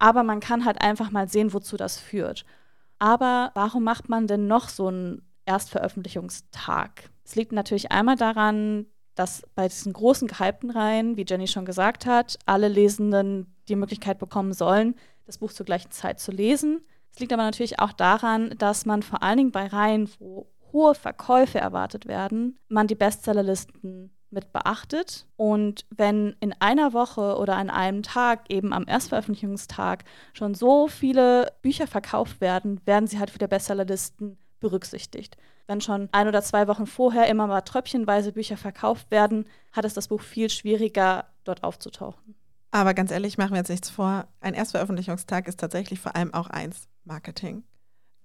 aber 0.00 0.22
man 0.22 0.40
kann 0.40 0.64
halt 0.64 0.80
einfach 0.80 1.10
mal 1.10 1.28
sehen, 1.28 1.52
wozu 1.52 1.76
das 1.76 1.98
führt. 1.98 2.44
Aber 2.98 3.50
warum 3.54 3.84
macht 3.84 4.08
man 4.08 4.26
denn 4.26 4.46
noch 4.46 4.68
so 4.68 4.88
einen 4.88 5.22
Erstveröffentlichungstag? 5.44 7.10
Es 7.24 7.34
liegt 7.36 7.52
natürlich 7.52 7.90
einmal 7.92 8.16
daran, 8.16 8.86
dass 9.18 9.42
bei 9.54 9.66
diesen 9.66 9.92
großen 9.92 10.28
gehypten 10.28 10.70
Reihen, 10.70 11.16
wie 11.16 11.24
Jenny 11.28 11.48
schon 11.48 11.64
gesagt 11.64 12.06
hat, 12.06 12.38
alle 12.46 12.68
Lesenden 12.68 13.52
die 13.68 13.76
Möglichkeit 13.76 14.18
bekommen 14.18 14.52
sollen, 14.52 14.94
das 15.26 15.38
Buch 15.38 15.52
zur 15.52 15.66
gleichen 15.66 15.90
Zeit 15.90 16.20
zu 16.20 16.30
lesen. 16.30 16.82
Es 17.12 17.18
liegt 17.18 17.32
aber 17.32 17.42
natürlich 17.42 17.80
auch 17.80 17.92
daran, 17.92 18.54
dass 18.58 18.86
man 18.86 19.02
vor 19.02 19.22
allen 19.22 19.38
Dingen 19.38 19.52
bei 19.52 19.66
Reihen, 19.66 20.08
wo 20.18 20.46
hohe 20.72 20.94
Verkäufe 20.94 21.58
erwartet 21.58 22.06
werden, 22.06 22.58
man 22.68 22.86
die 22.86 22.94
Bestsellerlisten 22.94 24.10
mit 24.30 24.52
beachtet. 24.52 25.26
Und 25.36 25.84
wenn 25.90 26.36
in 26.40 26.54
einer 26.60 26.92
Woche 26.92 27.36
oder 27.38 27.56
an 27.56 27.70
einem 27.70 28.02
Tag, 28.02 28.50
eben 28.50 28.72
am 28.72 28.86
Erstveröffentlichungstag, 28.86 30.04
schon 30.32 30.54
so 30.54 30.86
viele 30.86 31.52
Bücher 31.62 31.86
verkauft 31.86 32.40
werden, 32.40 32.80
werden 32.84 33.06
sie 33.06 33.18
halt 33.18 33.30
für 33.30 33.38
die 33.38 33.48
Bestsellerlisten 33.48 34.38
berücksichtigt. 34.60 35.36
Wenn 35.68 35.80
schon 35.80 36.08
ein 36.12 36.26
oder 36.26 36.42
zwei 36.42 36.66
Wochen 36.66 36.86
vorher 36.86 37.28
immer 37.28 37.46
mal 37.46 37.60
tröpfchenweise 37.60 38.32
Bücher 38.32 38.56
verkauft 38.56 39.10
werden, 39.10 39.44
hat 39.72 39.84
es 39.84 39.94
das 39.94 40.08
Buch 40.08 40.22
viel 40.22 40.50
schwieriger, 40.50 41.26
dort 41.44 41.62
aufzutauchen. 41.62 42.34
Aber 42.70 42.94
ganz 42.94 43.10
ehrlich, 43.10 43.38
machen 43.38 43.52
wir 43.52 43.58
jetzt 43.58 43.70
nichts 43.70 43.90
vor. 43.90 44.26
Ein 44.40 44.54
Erstveröffentlichungstag 44.54 45.46
ist 45.46 45.60
tatsächlich 45.60 46.00
vor 46.00 46.16
allem 46.16 46.34
auch 46.34 46.48
eins, 46.48 46.88
Marketing 47.04 47.62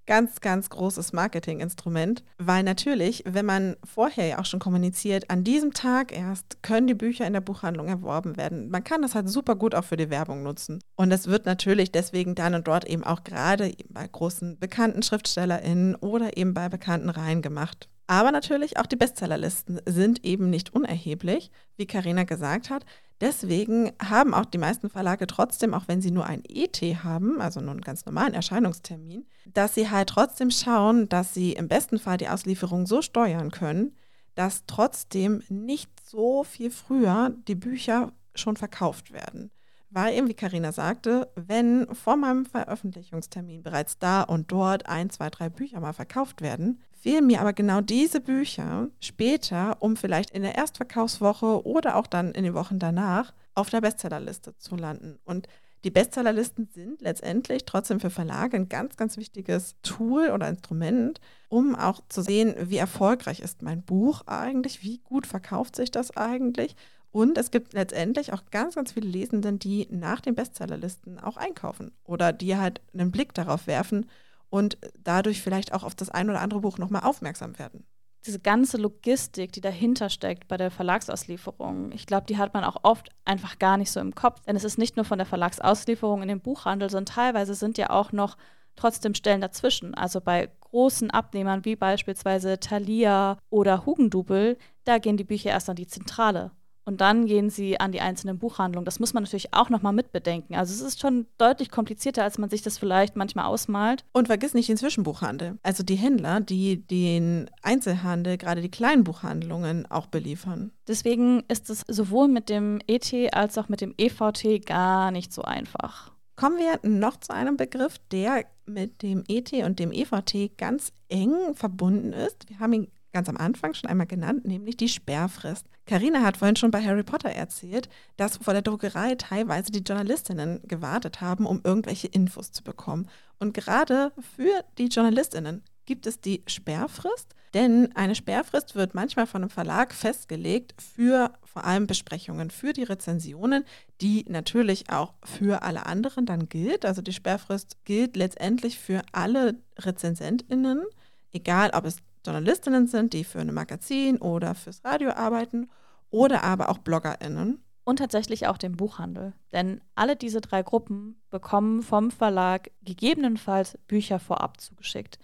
ganz, 0.06 0.42
ganz 0.42 0.70
großes 0.70 1.14
Marketinginstrument, 1.14 2.24
weil 2.38 2.64
natürlich, 2.64 3.24
wenn 3.26 3.46
man 3.46 3.76
vorher 3.84 4.28
ja 4.28 4.40
auch 4.40 4.46
schon 4.46 4.60
kommuniziert, 4.60 5.30
an 5.30 5.44
diesem 5.44 5.74
Tag 5.74 6.16
erst 6.16 6.62
können 6.62 6.88
die 6.88 6.94
Bücher 6.94 7.26
in 7.26 7.34
der 7.34 7.42
Buchhandlung 7.42 7.88
erworben 7.88 8.38
werden. 8.38 8.70
Man 8.70 8.84
kann 8.84 9.02
das 9.02 9.16
halt 9.16 9.30
super 9.30 9.56
gut 9.56 9.76
auch 9.76 9.86
für 9.86 9.98
die 9.98 10.10
Werbung 10.10 10.44
nutzen. 10.44 10.80
Und 10.96 11.12
es 11.12 11.28
wird 11.28 11.46
natürlich 11.46 11.92
deswegen 11.92 12.36
dann 12.36 12.56
und 12.56 12.68
dort 12.68 12.86
eben 12.86 13.04
auch 13.04 13.24
gerade 13.24 13.74
bei 13.90 14.08
großen 14.08 14.60
bekannten 14.60 15.04
SchriftstellerInnen 15.04 15.96
oder 15.96 16.38
eben 16.38 16.54
bei 16.54 16.70
bekannten 16.70 17.10
Reihen 17.10 17.42
gemacht. 17.42 17.90
Aber 18.08 18.32
natürlich 18.32 18.78
auch 18.78 18.86
die 18.86 18.98
Bestsellerlisten 18.98 19.80
sind 19.86 20.26
eben 20.26 20.50
nicht 20.50 20.74
unerheblich, 20.74 21.52
wie 21.78 21.88
Karina 21.88 22.24
gesagt 22.24 22.70
hat. 22.70 22.86
Deswegen 23.24 23.94
haben 24.04 24.34
auch 24.34 24.44
die 24.44 24.58
meisten 24.58 24.90
Verlage 24.90 25.28
trotzdem, 25.28 25.74
auch 25.74 25.88
wenn 25.88 26.02
sie 26.02 26.12
nur 26.12 26.26
ein 26.26 26.44
ET 26.44 26.82
haben, 27.06 27.40
also 27.40 27.62
nur 27.62 27.72
einen 27.72 27.80
ganz 27.80 28.06
normalen 28.06 28.34
Erscheinungstermin, 28.34 29.26
dass 29.46 29.76
sie 29.76 29.90
halt 29.90 30.10
trotzdem 30.10 30.52
schauen, 30.52 31.08
dass 31.08 31.34
sie 31.34 31.54
im 31.54 31.70
besten 31.70 32.00
Fall 32.00 32.18
die 32.18 32.28
Auslieferung 32.28 32.86
so 32.86 33.02
steuern 33.02 33.50
können, 33.50 33.96
dass 34.36 34.66
trotzdem 34.66 35.42
nicht 35.48 35.90
so 36.06 36.44
viel 36.44 36.70
früher 36.70 37.34
die 37.48 37.56
Bücher 37.56 38.12
schon 38.36 38.58
verkauft 38.58 39.14
werden. 39.14 39.52
Weil 39.90 40.18
eben, 40.18 40.28
wie 40.28 40.34
Karina 40.34 40.74
sagte, 40.74 41.32
wenn 41.36 41.88
vor 41.96 42.18
meinem 42.18 42.46
Veröffentlichungstermin 42.46 43.64
bereits 43.64 44.00
da 44.00 44.24
und 44.24 44.52
dort 44.52 44.90
ein, 44.90 45.10
zwei, 45.12 45.30
drei 45.30 45.48
Bücher 45.48 45.80
mal 45.80 45.94
verkauft 45.94 46.42
werden, 46.42 46.82
fehlen 47.04 47.28
mir 47.28 47.42
aber 47.42 47.52
genau 47.52 47.82
diese 47.82 48.22
Bücher 48.22 48.88
später, 49.02 49.76
um 49.82 49.98
vielleicht 49.98 50.30
in 50.30 50.42
der 50.42 50.56
Erstverkaufswoche 50.56 51.66
oder 51.66 51.98
auch 51.98 52.08
dann 52.08 52.32
in 52.32 52.46
den 52.46 52.54
Wochen 52.54 52.80
danach 52.80 53.34
auf 53.56 53.70
der 53.70 53.82
Bestsellerliste 53.82 54.58
zu 54.58 54.78
landen. 54.78 55.20
Und 55.26 55.50
die 55.84 55.92
Bestsellerlisten 55.92 56.70
sind 56.74 57.02
letztendlich 57.02 57.66
trotzdem 57.66 58.00
für 58.00 58.10
Verlage 58.10 58.56
ein 58.56 58.70
ganz, 58.70 58.96
ganz 58.96 59.18
wichtiges 59.18 59.76
Tool 59.84 60.30
oder 60.30 60.48
Instrument, 60.48 61.20
um 61.50 61.76
auch 61.76 62.00
zu 62.08 62.22
sehen, 62.22 62.56
wie 62.58 62.78
erfolgreich 62.78 63.42
ist 63.42 63.64
mein 63.64 63.84
Buch 63.84 64.22
eigentlich, 64.26 64.82
wie 64.82 65.00
gut 65.00 65.28
verkauft 65.28 65.76
sich 65.76 65.92
das 65.92 66.16
eigentlich. 66.16 66.74
Und 67.12 67.38
es 67.38 67.52
gibt 67.52 67.74
letztendlich 67.74 68.32
auch 68.32 68.44
ganz, 68.50 68.76
ganz 68.76 68.94
viele 68.94 69.10
Lesenden, 69.10 69.60
die 69.60 69.90
nach 69.92 70.22
den 70.22 70.36
Bestsellerlisten 70.36 71.20
auch 71.20 71.36
einkaufen 71.36 71.92
oder 72.06 72.32
die 72.32 72.56
halt 72.56 72.80
einen 72.94 73.12
Blick 73.12 73.34
darauf 73.34 73.68
werfen 73.68 74.06
und 74.54 74.78
dadurch 75.04 75.42
vielleicht 75.42 75.74
auch 75.74 75.84
auf 75.84 75.96
das 75.96 76.12
ein 76.12 76.30
oder 76.30 76.40
andere 76.40 76.62
Buch 76.62 76.78
nochmal 76.78 77.02
aufmerksam 77.02 77.58
werden. 77.58 77.88
Diese 78.24 78.40
ganze 78.40 78.78
Logistik, 78.78 79.52
die 79.52 79.62
dahinter 79.62 80.12
steckt 80.12 80.48
bei 80.48 80.58
der 80.58 80.70
Verlagsauslieferung, 80.70 81.92
ich 81.92 82.06
glaube, 82.06 82.28
die 82.28 82.38
hat 82.38 82.54
man 82.54 82.64
auch 82.64 82.78
oft 82.84 83.10
einfach 83.26 83.58
gar 83.58 83.78
nicht 83.78 83.90
so 83.90 84.00
im 84.00 84.14
Kopf. 84.14 84.42
Denn 84.42 84.56
es 84.56 84.64
ist 84.64 84.78
nicht 84.78 84.96
nur 84.96 85.06
von 85.06 85.18
der 85.18 85.26
Verlagsauslieferung 85.26 86.22
in 86.22 86.28
den 86.28 86.40
Buchhandel, 86.40 86.92
sondern 86.92 87.16
teilweise 87.16 87.56
sind 87.56 87.80
ja 87.80 87.90
auch 87.90 88.12
noch 88.12 88.38
trotzdem 88.76 89.16
Stellen 89.16 89.42
dazwischen. 89.42 89.96
Also 89.96 90.22
bei 90.22 90.52
großen 90.60 91.10
Abnehmern 91.10 91.66
wie 91.66 91.76
beispielsweise 91.76 92.60
Thalia 92.60 93.40
oder 93.50 93.88
Hugendubel, 93.88 94.60
da 94.84 95.00
gehen 95.00 95.18
die 95.18 95.24
Bücher 95.24 95.50
erst 95.50 95.72
an 95.72 95.78
die 95.78 95.88
Zentrale 95.88 96.52
und 96.86 97.02
dann 97.02 97.26
gehen 97.26 97.50
sie 97.50 97.80
an 97.80 97.92
die 97.92 98.02
einzelnen 98.02 98.38
Buchhandlungen. 98.38 98.86
Das 98.86 99.00
muss 99.00 99.14
man 99.14 99.24
natürlich 99.24 99.54
auch 99.54 99.70
nochmal 99.70 99.94
mitbedenken. 99.94 100.56
Also 100.56 100.74
es 100.74 100.82
ist 100.82 101.00
schon 101.00 101.28
deutlich 101.38 101.72
komplizierter, 101.72 102.24
als 102.24 102.38
man 102.38 102.50
sich 102.50 102.62
das 102.62 102.78
vielleicht 102.78 103.16
manchmal 103.16 103.46
ausmalt. 103.46 104.04
Und 104.12 104.28
vergiss 104.28 104.54
nicht 104.54 104.70
den 104.70 104.78
Zwischenbuchhandel. 104.78 105.58
Also 105.64 105.84
die 105.84 105.96
Händler, 105.96 106.42
die 106.42 106.86
den 106.86 107.50
Einzelhandel, 107.62 108.38
gerade 108.38 108.62
die 108.62 108.72
kleinen 108.72 109.04
Buchhandlungen 109.04 109.90
auch 109.90 110.08
beliefern. 110.08 110.72
Deswegen 110.88 111.44
ist 111.48 111.70
es 111.70 111.84
sowohl 111.88 112.28
mit 112.28 112.50
dem 112.50 112.80
ET 112.88 113.14
als 113.34 113.58
auch 113.58 113.70
mit 113.70 113.82
dem 113.82 113.94
EVT 113.98 114.66
gar 114.66 115.12
nicht 115.12 115.32
so 115.32 115.44
einfach. 115.44 116.12
Kommen 116.36 116.58
wir 116.58 116.80
noch 116.90 117.18
zu 117.18 117.34
einem 117.34 117.58
Begriff, 117.58 118.00
der 118.12 118.46
mit 118.66 119.02
dem 119.02 119.24
ET 119.28 119.54
und 119.54 119.80
dem 119.80 119.92
EVT 119.92 120.58
ganz 120.58 120.92
eng 121.08 121.54
verbunden 121.54 122.12
ist. 122.12 122.50
Wir 122.50 122.60
haben 122.60 122.74
ihn 122.74 122.88
ganz 123.14 123.30
am 123.30 123.38
Anfang 123.38 123.74
schon 123.74 123.90
einmal 123.90 124.08
genannt, 124.08 124.46
nämlich 124.46 124.76
die 124.76 124.90
Sperrfrist. 124.90 125.68
Karina 125.86 126.22
hat 126.22 126.38
vorhin 126.38 126.56
schon 126.56 126.72
bei 126.72 126.82
Harry 126.82 127.04
Potter 127.04 127.30
erzählt, 127.30 127.90
dass 128.16 128.38
vor 128.38 128.54
der 128.54 128.62
Druckerei 128.62 129.16
teilweise 129.16 129.72
die 129.72 129.84
Journalistinnen 129.84 130.62
gewartet 130.64 131.20
haben, 131.20 131.46
um 131.46 131.62
irgendwelche 131.64 132.08
Infos 132.08 132.52
zu 132.52 132.64
bekommen. 132.64 133.10
Und 133.40 133.54
gerade 133.54 134.14
für 134.36 134.64
die 134.78 134.88
Journalistinnen 134.88 135.62
gibt 135.86 136.08
es 136.08 136.22
die 136.22 136.42
Sperrfrist, 136.48 137.36
denn 137.54 137.96
eine 137.96 138.16
Sperrfrist 138.16 138.76
wird 138.76 138.96
manchmal 138.96 139.28
von 139.28 139.44
einem 139.44 139.50
Verlag 139.50 139.94
festgelegt 139.94 140.74
für 140.82 141.34
vor 141.44 141.66
allem 141.66 141.86
Besprechungen, 141.86 142.50
für 142.50 142.74
die 142.74 142.84
Rezensionen, 142.84 143.64
die 144.02 144.26
natürlich 144.28 144.90
auch 144.90 145.14
für 145.24 145.62
alle 145.62 145.86
anderen 145.86 146.26
dann 146.26 146.50
gilt. 146.50 146.86
Also 146.86 147.02
die 147.02 147.14
Sperrfrist 147.14 147.78
gilt 147.86 148.16
letztendlich 148.16 148.80
für 148.80 149.04
alle 149.12 149.56
Rezensentinnen, 149.78 150.84
egal 151.32 151.72
ob 151.74 151.86
es 151.86 151.98
Journalistinnen 152.26 152.88
sind, 152.88 153.14
die 153.14 153.24
für 153.24 153.40
ein 153.40 153.54
Magazin 153.54 154.18
oder 154.18 154.56
fürs 154.56 154.84
Radio 154.84 155.12
arbeiten 155.12 155.70
oder 156.10 156.44
aber 156.44 156.70
auch 156.70 156.78
BloggerInnen. 156.78 157.64
Und 157.86 157.98
tatsächlich 157.98 158.48
auch 158.48 158.58
den 158.58 158.78
Buchhandel. 158.78 159.34
Denn 159.52 159.82
alle 159.96 160.16
diese 160.16 160.40
drei 160.40 160.64
Gruppen 160.64 161.22
bekommen 161.30 161.82
vom 161.82 162.12
Verlag 162.12 162.72
gegebenenfalls 162.82 163.78
Bücher 163.88 164.20
vorab 164.20 164.62
zugeschickt. 164.62 165.20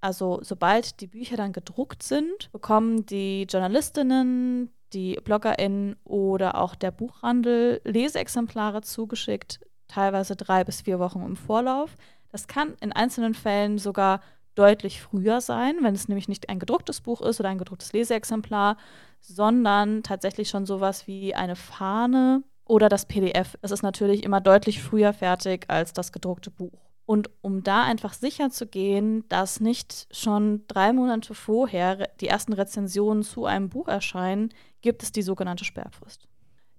Also 0.00 0.40
sobald 0.42 1.00
die 1.00 1.06
Bücher 1.06 1.36
dann 1.36 1.52
gedruckt 1.52 2.02
sind, 2.02 2.50
bekommen 2.52 3.06
die 3.06 3.42
Journalistinnen, 3.48 4.72
die 4.92 5.16
BloggerInnen 5.22 5.96
oder 6.04 6.56
auch 6.56 6.74
der 6.74 6.90
Buchhandel 6.90 7.80
Leseexemplare 7.84 8.82
zugeschickt, 8.82 9.60
teilweise 9.86 10.36
drei 10.36 10.64
bis 10.64 10.80
vier 10.80 10.98
Wochen 10.98 11.22
im 11.22 11.36
Vorlauf. 11.36 11.94
Das 12.32 12.48
kann 12.48 12.74
in 12.80 12.92
einzelnen 12.92 13.34
Fällen 13.34 13.78
sogar 13.78 14.20
deutlich 14.54 15.00
früher 15.00 15.40
sein, 15.40 15.76
wenn 15.82 15.94
es 15.94 16.08
nämlich 16.08 16.28
nicht 16.28 16.48
ein 16.48 16.58
gedrucktes 16.58 17.00
Buch 17.00 17.20
ist 17.22 17.40
oder 17.40 17.48
ein 17.48 17.58
gedrucktes 17.58 17.92
Leseexemplar, 17.92 18.76
sondern 19.20 20.02
tatsächlich 20.02 20.48
schon 20.48 20.66
sowas 20.66 21.06
wie 21.06 21.34
eine 21.34 21.56
Fahne 21.56 22.42
oder 22.64 22.88
das 22.88 23.06
PDF. 23.06 23.56
Es 23.62 23.70
ist 23.70 23.82
natürlich 23.82 24.22
immer 24.22 24.40
deutlich 24.40 24.82
früher 24.82 25.12
fertig 25.12 25.64
als 25.68 25.92
das 25.92 26.12
gedruckte 26.12 26.50
Buch. 26.50 26.90
Und 27.04 27.28
um 27.40 27.64
da 27.64 27.82
einfach 27.82 28.12
sicher 28.12 28.50
zu 28.50 28.66
gehen, 28.66 29.24
dass 29.28 29.58
nicht 29.58 30.06
schon 30.12 30.64
drei 30.68 30.92
Monate 30.92 31.34
vorher 31.34 32.08
die 32.20 32.28
ersten 32.28 32.52
Rezensionen 32.52 33.24
zu 33.24 33.46
einem 33.46 33.68
Buch 33.68 33.88
erscheinen, 33.88 34.50
gibt 34.80 35.02
es 35.02 35.10
die 35.10 35.22
sogenannte 35.22 35.64
Sperrfrist. 35.64 36.29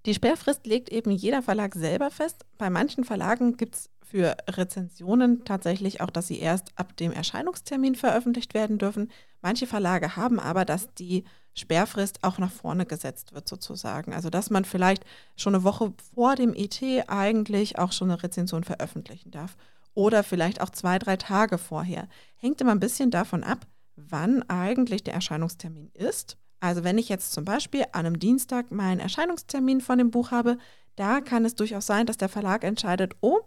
Die 0.04 0.14
Sperrfrist 0.14 0.66
legt 0.66 0.88
eben 0.90 1.10
jeder 1.10 1.42
Verlag 1.42 1.74
selber 1.74 2.10
fest. 2.10 2.44
Bei 2.58 2.70
manchen 2.70 3.04
Verlagen 3.04 3.56
gibt 3.56 3.76
es 3.76 3.90
für 4.02 4.36
Rezensionen 4.48 5.44
tatsächlich 5.44 6.00
auch, 6.00 6.10
dass 6.10 6.26
sie 6.26 6.38
erst 6.38 6.76
ab 6.76 6.96
dem 6.96 7.12
Erscheinungstermin 7.12 7.94
veröffentlicht 7.94 8.52
werden 8.52 8.78
dürfen. 8.78 9.10
Manche 9.40 9.66
Verlage 9.66 10.16
haben 10.16 10.38
aber, 10.38 10.64
dass 10.64 10.92
die 10.94 11.24
Sperrfrist 11.54 12.24
auch 12.24 12.38
nach 12.38 12.50
vorne 12.50 12.84
gesetzt 12.84 13.32
wird 13.32 13.48
sozusagen. 13.48 14.12
Also 14.12 14.28
dass 14.28 14.50
man 14.50 14.64
vielleicht 14.64 15.04
schon 15.36 15.54
eine 15.54 15.64
Woche 15.64 15.92
vor 16.14 16.34
dem 16.34 16.52
ET 16.54 16.82
eigentlich 17.08 17.78
auch 17.78 17.92
schon 17.92 18.10
eine 18.10 18.22
Rezension 18.22 18.64
veröffentlichen 18.64 19.30
darf. 19.30 19.56
Oder 19.94 20.24
vielleicht 20.24 20.60
auch 20.60 20.70
zwei, 20.70 20.98
drei 20.98 21.16
Tage 21.16 21.58
vorher. 21.58 22.08
Hängt 22.36 22.60
immer 22.60 22.72
ein 22.72 22.80
bisschen 22.80 23.10
davon 23.10 23.44
ab, 23.44 23.66
wann 23.96 24.42
eigentlich 24.48 25.04
der 25.04 25.14
Erscheinungstermin 25.14 25.90
ist. 25.94 26.38
Also 26.62 26.84
wenn 26.84 26.96
ich 26.96 27.08
jetzt 27.08 27.32
zum 27.32 27.44
Beispiel 27.44 27.86
an 27.90 28.06
einem 28.06 28.20
Dienstag 28.20 28.70
meinen 28.70 29.00
Erscheinungstermin 29.00 29.80
von 29.80 29.98
dem 29.98 30.12
Buch 30.12 30.30
habe, 30.30 30.58
da 30.94 31.20
kann 31.20 31.44
es 31.44 31.56
durchaus 31.56 31.86
sein, 31.86 32.06
dass 32.06 32.18
der 32.18 32.28
Verlag 32.28 32.62
entscheidet, 32.62 33.16
oh, 33.20 33.40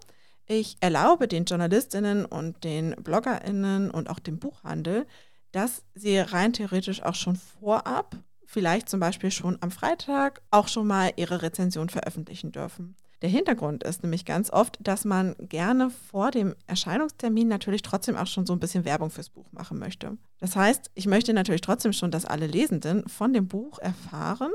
ich 0.47 0.75
erlaube 0.81 1.29
den 1.29 1.45
Journalistinnen 1.45 2.25
und 2.25 2.65
den 2.65 2.93
Bloggerinnen 3.01 3.89
und 3.89 4.09
auch 4.09 4.19
dem 4.19 4.37
Buchhandel, 4.37 5.07
dass 5.53 5.83
sie 5.93 6.17
rein 6.17 6.51
theoretisch 6.51 7.03
auch 7.03 7.15
schon 7.15 7.37
vorab, 7.37 8.17
vielleicht 8.45 8.89
zum 8.89 8.99
Beispiel 8.99 9.31
schon 9.31 9.59
am 9.61 9.71
Freitag, 9.71 10.41
auch 10.51 10.67
schon 10.67 10.85
mal 10.85 11.13
ihre 11.15 11.41
Rezension 11.41 11.87
veröffentlichen 11.87 12.51
dürfen. 12.51 12.97
Der 13.21 13.29
Hintergrund 13.29 13.83
ist 13.83 14.03
nämlich 14.03 14.25
ganz 14.25 14.51
oft, 14.51 14.77
dass 14.81 15.05
man 15.05 15.35
gerne 15.39 15.89
vor 15.89 16.31
dem 16.31 16.53
Erscheinungstermin 16.67 17.47
natürlich 17.47 17.81
trotzdem 17.81 18.17
auch 18.17 18.27
schon 18.27 18.45
so 18.45 18.53
ein 18.53 18.59
bisschen 18.59 18.85
Werbung 18.85 19.09
fürs 19.09 19.29
Buch 19.29 19.51
machen 19.51 19.79
möchte. 19.79 20.17
Das 20.39 20.55
heißt, 20.55 20.91
ich 20.95 21.07
möchte 21.07 21.33
natürlich 21.33 21.61
trotzdem 21.61 21.93
schon, 21.93 22.11
dass 22.11 22.25
alle 22.25 22.47
Lesenden 22.47 23.07
von 23.07 23.33
dem 23.33 23.47
Buch 23.47 23.79
erfahren 23.79 24.51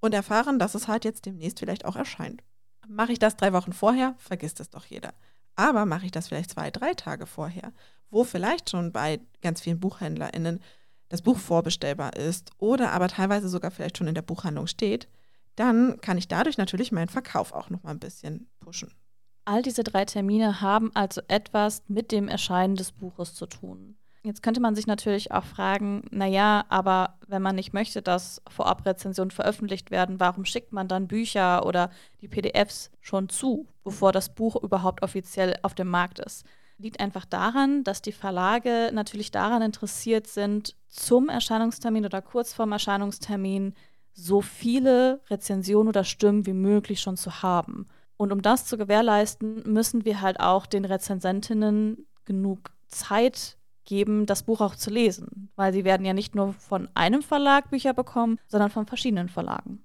und 0.00 0.14
erfahren, 0.14 0.58
dass 0.58 0.74
es 0.74 0.88
halt 0.88 1.04
jetzt 1.04 1.26
demnächst 1.26 1.58
vielleicht 1.58 1.84
auch 1.84 1.96
erscheint. 1.96 2.42
Mache 2.88 3.12
ich 3.12 3.18
das 3.18 3.36
drei 3.36 3.52
Wochen 3.52 3.74
vorher, 3.74 4.14
vergisst 4.18 4.60
es 4.60 4.70
doch 4.70 4.86
jeder. 4.86 5.12
Aber 5.54 5.84
mache 5.84 6.06
ich 6.06 6.12
das 6.12 6.28
vielleicht 6.28 6.50
zwei, 6.50 6.70
drei 6.70 6.94
Tage 6.94 7.26
vorher, 7.26 7.72
wo 8.10 8.24
vielleicht 8.24 8.70
schon 8.70 8.92
bei 8.92 9.20
ganz 9.42 9.60
vielen 9.60 9.80
BuchhändlerInnen 9.80 10.60
das 11.10 11.22
Buch 11.22 11.38
vorbestellbar 11.38 12.16
ist 12.16 12.52
oder 12.58 12.92
aber 12.92 13.08
teilweise 13.08 13.48
sogar 13.48 13.70
vielleicht 13.70 13.98
schon 13.98 14.08
in 14.08 14.14
der 14.14 14.22
Buchhandlung 14.22 14.66
steht, 14.66 15.08
dann 15.58 16.00
kann 16.00 16.18
ich 16.18 16.28
dadurch 16.28 16.58
natürlich 16.58 16.92
meinen 16.92 17.08
Verkauf 17.08 17.52
auch 17.52 17.70
noch 17.70 17.82
mal 17.82 17.90
ein 17.90 17.98
bisschen 17.98 18.48
pushen. 18.60 18.92
All 19.44 19.62
diese 19.62 19.82
drei 19.82 20.04
Termine 20.04 20.60
haben 20.60 20.90
also 20.94 21.22
etwas 21.26 21.82
mit 21.88 22.12
dem 22.12 22.28
Erscheinen 22.28 22.76
des 22.76 22.92
Buches 22.92 23.34
zu 23.34 23.46
tun. 23.46 23.96
Jetzt 24.22 24.42
könnte 24.42 24.60
man 24.60 24.74
sich 24.74 24.86
natürlich 24.86 25.32
auch 25.32 25.44
fragen, 25.44 26.02
naja, 26.10 26.64
aber 26.68 27.18
wenn 27.26 27.40
man 27.40 27.54
nicht 27.54 27.72
möchte, 27.72 28.02
dass 28.02 28.42
Vorabrezensionen 28.48 29.30
veröffentlicht 29.30 29.90
werden, 29.90 30.20
warum 30.20 30.44
schickt 30.44 30.72
man 30.72 30.86
dann 30.86 31.08
Bücher 31.08 31.64
oder 31.64 31.90
die 32.20 32.28
PDFs 32.28 32.90
schon 33.00 33.28
zu, 33.28 33.66
bevor 33.84 34.12
das 34.12 34.34
Buch 34.34 34.56
überhaupt 34.62 35.02
offiziell 35.02 35.56
auf 35.62 35.74
dem 35.74 35.88
Markt 35.88 36.18
ist? 36.18 36.44
Liegt 36.76 37.00
einfach 37.00 37.24
daran, 37.24 37.84
dass 37.84 38.02
die 38.02 38.12
Verlage 38.12 38.90
natürlich 38.92 39.30
daran 39.30 39.62
interessiert 39.62 40.26
sind, 40.26 40.76
zum 40.88 41.28
Erscheinungstermin 41.28 42.04
oder 42.04 42.20
kurz 42.20 42.52
vorm 42.52 42.72
Erscheinungstermin 42.72 43.74
so 44.18 44.40
viele 44.40 45.20
Rezensionen 45.30 45.88
oder 45.88 46.02
Stimmen 46.02 46.44
wie 46.44 46.52
möglich 46.52 47.00
schon 47.00 47.16
zu 47.16 47.42
haben. 47.42 47.86
Und 48.16 48.32
um 48.32 48.42
das 48.42 48.66
zu 48.66 48.76
gewährleisten, 48.76 49.62
müssen 49.72 50.04
wir 50.04 50.20
halt 50.20 50.40
auch 50.40 50.66
den 50.66 50.84
Rezensentinnen 50.84 52.06
genug 52.24 52.72
Zeit 52.88 53.56
geben, 53.84 54.26
das 54.26 54.42
Buch 54.42 54.60
auch 54.60 54.74
zu 54.74 54.90
lesen, 54.90 55.50
weil 55.54 55.72
sie 55.72 55.84
werden 55.84 56.04
ja 56.04 56.12
nicht 56.12 56.34
nur 56.34 56.52
von 56.52 56.88
einem 56.94 57.22
Verlag 57.22 57.70
Bücher 57.70 57.94
bekommen, 57.94 58.38
sondern 58.48 58.70
von 58.70 58.86
verschiedenen 58.86 59.28
Verlagen. 59.28 59.84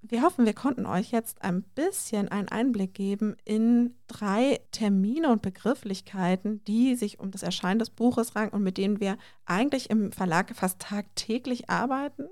Wir 0.00 0.22
hoffen, 0.22 0.46
wir 0.46 0.54
konnten 0.54 0.86
euch 0.86 1.10
jetzt 1.10 1.42
ein 1.42 1.62
bisschen 1.62 2.28
einen 2.28 2.48
Einblick 2.48 2.94
geben 2.94 3.36
in 3.44 3.96
drei 4.06 4.60
Termine 4.70 5.32
und 5.32 5.42
Begrifflichkeiten, 5.42 6.62
die 6.64 6.94
sich 6.94 7.18
um 7.18 7.32
das 7.32 7.42
Erscheinen 7.42 7.80
des 7.80 7.90
Buches 7.90 8.36
ranken 8.36 8.54
und 8.54 8.62
mit 8.62 8.78
denen 8.78 9.00
wir 9.00 9.18
eigentlich 9.44 9.90
im 9.90 10.12
Verlag 10.12 10.54
fast 10.54 10.78
tagtäglich 10.78 11.68
arbeiten. 11.68 12.28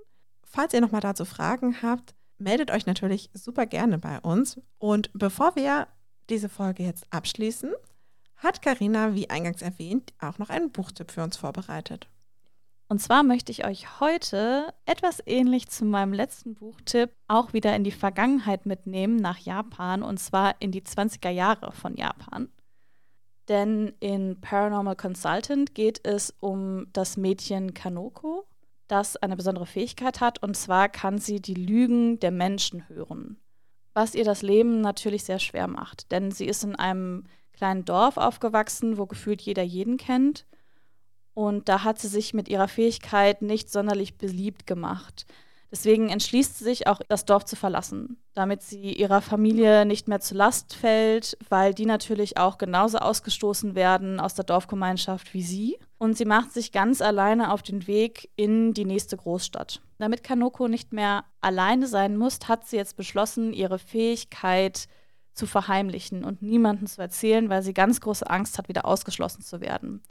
Falls 0.54 0.72
ihr 0.72 0.80
nochmal 0.80 1.00
dazu 1.00 1.24
Fragen 1.24 1.82
habt, 1.82 2.14
meldet 2.38 2.70
euch 2.70 2.86
natürlich 2.86 3.28
super 3.34 3.66
gerne 3.66 3.98
bei 3.98 4.20
uns. 4.20 4.60
Und 4.78 5.10
bevor 5.12 5.56
wir 5.56 5.88
diese 6.30 6.48
Folge 6.48 6.84
jetzt 6.84 7.12
abschließen, 7.12 7.72
hat 8.36 8.62
Karina, 8.62 9.16
wie 9.16 9.28
eingangs 9.28 9.62
erwähnt, 9.62 10.12
auch 10.20 10.38
noch 10.38 10.50
einen 10.50 10.70
Buchtipp 10.70 11.10
für 11.10 11.24
uns 11.24 11.36
vorbereitet. 11.36 12.06
Und 12.86 13.00
zwar 13.00 13.24
möchte 13.24 13.50
ich 13.50 13.66
euch 13.66 13.98
heute 13.98 14.72
etwas 14.86 15.20
ähnlich 15.26 15.70
zu 15.70 15.84
meinem 15.84 16.12
letzten 16.12 16.54
Buchtipp 16.54 17.10
auch 17.26 17.52
wieder 17.52 17.74
in 17.74 17.82
die 17.82 17.90
Vergangenheit 17.90 18.64
mitnehmen 18.64 19.16
nach 19.16 19.38
Japan 19.38 20.04
und 20.04 20.20
zwar 20.20 20.54
in 20.60 20.70
die 20.70 20.82
20er 20.82 21.30
Jahre 21.30 21.72
von 21.72 21.96
Japan. 21.96 22.48
Denn 23.48 23.92
in 23.98 24.40
Paranormal 24.40 24.94
Consultant 24.94 25.74
geht 25.74 26.06
es 26.06 26.32
um 26.38 26.86
das 26.92 27.16
Mädchen 27.16 27.74
Kanoko 27.74 28.46
das 28.88 29.16
eine 29.16 29.36
besondere 29.36 29.66
Fähigkeit 29.66 30.20
hat, 30.20 30.42
und 30.42 30.56
zwar 30.56 30.88
kann 30.88 31.18
sie 31.18 31.40
die 31.40 31.54
Lügen 31.54 32.20
der 32.20 32.30
Menschen 32.30 32.88
hören. 32.88 33.38
Was 33.94 34.14
ihr 34.14 34.24
das 34.24 34.42
Leben 34.42 34.80
natürlich 34.80 35.24
sehr 35.24 35.38
schwer 35.38 35.68
macht, 35.68 36.10
denn 36.10 36.30
sie 36.30 36.46
ist 36.46 36.64
in 36.64 36.74
einem 36.76 37.24
kleinen 37.52 37.84
Dorf 37.84 38.16
aufgewachsen, 38.16 38.98
wo 38.98 39.06
gefühlt 39.06 39.40
jeder 39.40 39.62
jeden 39.62 39.96
kennt. 39.96 40.46
Und 41.32 41.68
da 41.68 41.84
hat 41.84 41.98
sie 41.98 42.08
sich 42.08 42.34
mit 42.34 42.48
ihrer 42.48 42.68
Fähigkeit 42.68 43.42
nicht 43.42 43.70
sonderlich 43.70 44.18
beliebt 44.18 44.66
gemacht. 44.66 45.26
Deswegen 45.74 46.08
entschließt 46.08 46.58
sie 46.58 46.62
sich 46.62 46.86
auch, 46.86 47.00
das 47.08 47.24
Dorf 47.24 47.46
zu 47.46 47.56
verlassen, 47.56 48.22
damit 48.34 48.62
sie 48.62 48.92
ihrer 48.92 49.20
Familie 49.20 49.84
nicht 49.84 50.06
mehr 50.06 50.20
zu 50.20 50.36
Last 50.36 50.72
fällt, 50.72 51.36
weil 51.48 51.74
die 51.74 51.84
natürlich 51.84 52.36
auch 52.36 52.58
genauso 52.58 52.98
ausgestoßen 52.98 53.74
werden 53.74 54.20
aus 54.20 54.34
der 54.34 54.44
Dorfgemeinschaft 54.44 55.34
wie 55.34 55.42
sie. 55.42 55.76
Und 55.98 56.16
sie 56.16 56.26
macht 56.26 56.52
sich 56.52 56.70
ganz 56.70 57.02
alleine 57.02 57.52
auf 57.52 57.60
den 57.60 57.88
Weg 57.88 58.30
in 58.36 58.72
die 58.72 58.84
nächste 58.84 59.16
Großstadt. 59.16 59.82
Damit 59.98 60.22
Kanoko 60.22 60.68
nicht 60.68 60.92
mehr 60.92 61.24
alleine 61.40 61.88
sein 61.88 62.16
muss, 62.16 62.38
hat 62.46 62.68
sie 62.68 62.76
jetzt 62.76 62.96
beschlossen, 62.96 63.52
ihre 63.52 63.80
Fähigkeit 63.80 64.86
zu 65.32 65.44
verheimlichen 65.44 66.22
und 66.22 66.40
niemandem 66.40 66.86
zu 66.86 67.02
erzählen, 67.02 67.48
weil 67.48 67.64
sie 67.64 67.74
ganz 67.74 68.00
große 68.00 68.30
Angst 68.30 68.58
hat, 68.58 68.68
wieder 68.68 68.84
ausgeschlossen 68.84 69.42
zu 69.42 69.60
werden. 69.60 70.04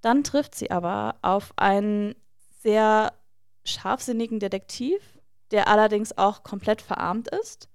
Dann 0.00 0.22
trifft 0.22 0.54
sie 0.54 0.70
aber 0.70 1.16
auf 1.22 1.52
einen 1.56 2.14
sehr 2.62 3.17
scharfsinnigen 3.68 4.40
Detektiv, 4.40 5.00
der 5.50 5.68
allerdings 5.68 6.16
auch 6.16 6.42
komplett 6.42 6.82
verarmt 6.82 7.28
ist. 7.28 7.68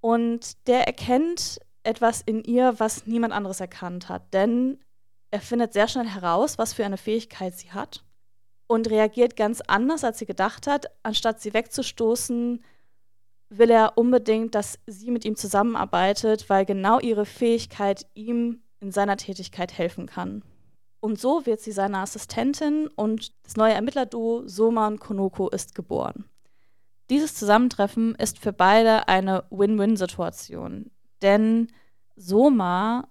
Und 0.00 0.66
der 0.68 0.86
erkennt 0.86 1.58
etwas 1.82 2.20
in 2.20 2.42
ihr, 2.44 2.78
was 2.78 3.06
niemand 3.06 3.32
anderes 3.32 3.60
erkannt 3.60 4.08
hat. 4.08 4.34
Denn 4.34 4.78
er 5.30 5.40
findet 5.40 5.72
sehr 5.72 5.88
schnell 5.88 6.06
heraus, 6.06 6.58
was 6.58 6.74
für 6.74 6.84
eine 6.84 6.96
Fähigkeit 6.96 7.56
sie 7.56 7.72
hat 7.72 8.04
und 8.66 8.90
reagiert 8.90 9.36
ganz 9.36 9.60
anders, 9.60 10.04
als 10.04 10.18
sie 10.18 10.26
gedacht 10.26 10.66
hat. 10.66 10.86
Anstatt 11.02 11.40
sie 11.40 11.54
wegzustoßen, 11.54 12.62
will 13.48 13.70
er 13.70 13.96
unbedingt, 13.96 14.54
dass 14.54 14.78
sie 14.86 15.10
mit 15.10 15.24
ihm 15.24 15.36
zusammenarbeitet, 15.36 16.48
weil 16.50 16.64
genau 16.64 16.98
ihre 16.98 17.26
Fähigkeit 17.26 18.06
ihm 18.14 18.62
in 18.80 18.90
seiner 18.92 19.16
Tätigkeit 19.16 19.76
helfen 19.76 20.06
kann. 20.06 20.42
Und 21.06 21.20
so 21.20 21.46
wird 21.46 21.60
sie 21.60 21.70
seine 21.70 21.98
Assistentin 21.98 22.88
und 22.88 23.30
das 23.44 23.56
neue 23.56 23.74
Ermittlerduo 23.74 24.42
Soman 24.48 24.98
Konoko 24.98 25.48
ist 25.48 25.76
geboren. 25.76 26.24
Dieses 27.10 27.36
Zusammentreffen 27.36 28.16
ist 28.16 28.40
für 28.40 28.52
beide 28.52 29.06
eine 29.06 29.44
Win-Win-Situation, 29.50 30.90
denn 31.22 31.68
Soma 32.16 33.06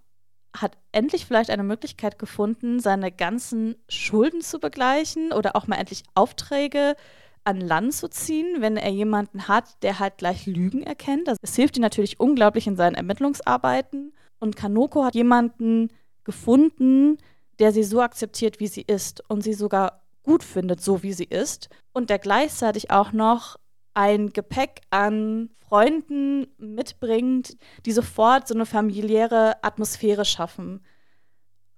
hat 0.54 0.78
endlich 0.92 1.26
vielleicht 1.26 1.50
eine 1.50 1.64
Möglichkeit 1.64 2.20
gefunden, 2.20 2.82
seine 2.82 3.14
ganzen 3.14 3.78
Schulden 3.88 4.42
zu 4.42 4.60
begleichen 4.60 5.32
oder 5.32 5.56
auch 5.56 5.68
mal 5.68 5.78
endlich 5.78 6.04
Aufträge 6.16 6.98
an 7.46 7.62
Land 7.62 7.94
zu 7.94 8.10
ziehen, 8.10 8.58
wenn 8.60 8.76
er 8.76 8.92
jemanden 8.92 9.48
hat, 9.48 9.82
der 9.84 10.00
halt 10.00 10.18
gleich 10.18 10.48
Lügen 10.48 10.84
erkennt. 10.84 11.30
Es 11.42 11.56
hilft 11.56 11.78
ihm 11.78 11.82
natürlich 11.82 12.20
unglaublich 12.20 12.68
in 12.68 12.76
seinen 12.76 12.96
Ermittlungsarbeiten. 12.96 14.12
Und 14.40 14.58
Kanoko 14.58 15.06
hat 15.06 15.16
jemanden 15.16 15.88
gefunden, 16.26 17.20
der 17.60 17.72
sie 17.72 17.84
so 17.84 18.02
akzeptiert, 18.02 18.60
wie 18.60 18.68
sie 18.68 18.82
ist 18.82 19.24
und 19.30 19.42
sie 19.42 19.54
sogar 19.54 20.02
gut 20.24 20.44
findet, 20.44 20.82
so 20.82 21.04
wie 21.04 21.14
sie 21.14 21.26
ist 21.26 21.70
und 21.94 22.10
der 22.10 22.20
gleichzeitig 22.20 22.92
auch 22.92 23.12
noch 23.12 23.58
ein 23.94 24.32
Gepäck 24.32 24.82
an 24.90 25.50
Freunden 25.60 26.48
mitbringt, 26.58 27.58
die 27.86 27.92
sofort 27.92 28.48
so 28.48 28.54
eine 28.54 28.66
familiäre 28.66 29.64
Atmosphäre 29.64 30.26
schaffen. 30.26 30.84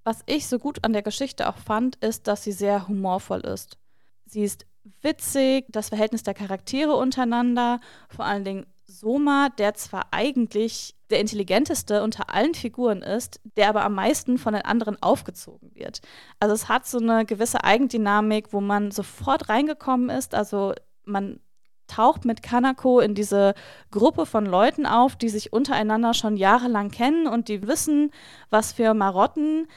Was 0.04 0.24
ich 0.26 0.48
so 0.48 0.58
gut 0.58 0.84
an 0.84 0.94
der 0.94 1.04
Geschichte 1.04 1.48
auch 1.48 1.58
fand, 1.58 1.98
ist, 1.98 2.28
dass 2.28 2.44
sie 2.44 2.52
sehr 2.52 2.88
humorvoll 2.88 3.42
ist. 3.42 3.78
Sie 4.26 4.44
ist 4.44 4.66
witzig, 5.02 5.66
das 5.70 5.90
Verhältnis 5.90 6.24
der 6.24 6.34
Charaktere 6.34 6.96
untereinander, 6.96 7.80
vor 8.10 8.26
allen 8.26 8.44
Dingen 8.44 8.66
Soma, 8.88 9.50
der 9.50 9.74
zwar 9.74 10.08
eigentlich 10.12 10.96
der 11.10 11.20
intelligenteste 11.20 12.04
unter 12.04 12.34
allen 12.34 12.54
Figuren 12.54 13.02
ist, 13.02 13.40
der 13.58 13.70
aber 13.70 13.84
am 13.84 13.96
meisten 13.96 14.38
von 14.38 14.54
den 14.54 14.64
anderen 14.64 15.02
aufgezogen 15.02 15.72
wird. 15.76 16.02
Also 16.40 16.56
es 16.56 16.70
hat 16.70 16.88
so 16.88 16.98
eine 16.98 17.26
gewisse 17.26 17.64
Eigendynamik, 17.64 18.54
wo 18.54 18.62
man 18.62 18.92
sofort 18.92 19.50
reingekommen 19.50 20.10
ist. 20.10 20.34
Also 20.34 20.74
man 21.04 21.40
taucht 21.88 22.26
mit 22.26 22.44
Kanako 22.44 23.00
in 23.00 23.16
diese 23.16 23.54
Gruppe 23.92 24.26
von 24.26 24.46
Leuten 24.46 24.86
auf, 24.86 25.16
die 25.16 25.30
sich 25.30 25.54
untereinander 25.54 26.14
schon 26.14 26.38
jahrelang 26.38 26.92
kennen 26.92 27.28
und 27.28 27.48
die 27.48 27.68
wissen, 27.68 28.12
was 28.50 28.74
für 28.74 28.94
Marotten 28.94 29.68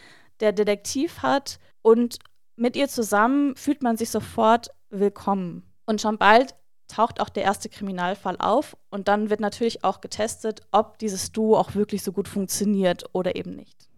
der 0.40 0.52
Detektiv 0.52 1.22
hat. 1.22 1.58
Und 1.82 2.18
mit 2.56 2.76
ihr 2.76 2.88
zusammen 2.88 3.56
fühlt 3.56 3.82
man 3.82 3.96
sich 3.96 4.10
sofort 4.10 4.70
willkommen. 4.90 5.64
Und 5.86 6.00
schon 6.00 6.18
bald 6.18 6.54
taucht 6.90 7.20
auch 7.20 7.28
der 7.28 7.44
erste 7.44 7.68
Kriminalfall 7.68 8.36
auf 8.38 8.76
und 8.90 9.08
dann 9.08 9.30
wird 9.30 9.40
natürlich 9.40 9.84
auch 9.84 10.00
getestet, 10.00 10.60
ob 10.70 10.98
dieses 10.98 11.32
Duo 11.32 11.56
auch 11.56 11.74
wirklich 11.74 12.02
so 12.02 12.12
gut 12.12 12.28
funktioniert 12.28 13.04
oder 13.12 13.36
eben 13.36 13.54
nicht. 13.54 13.88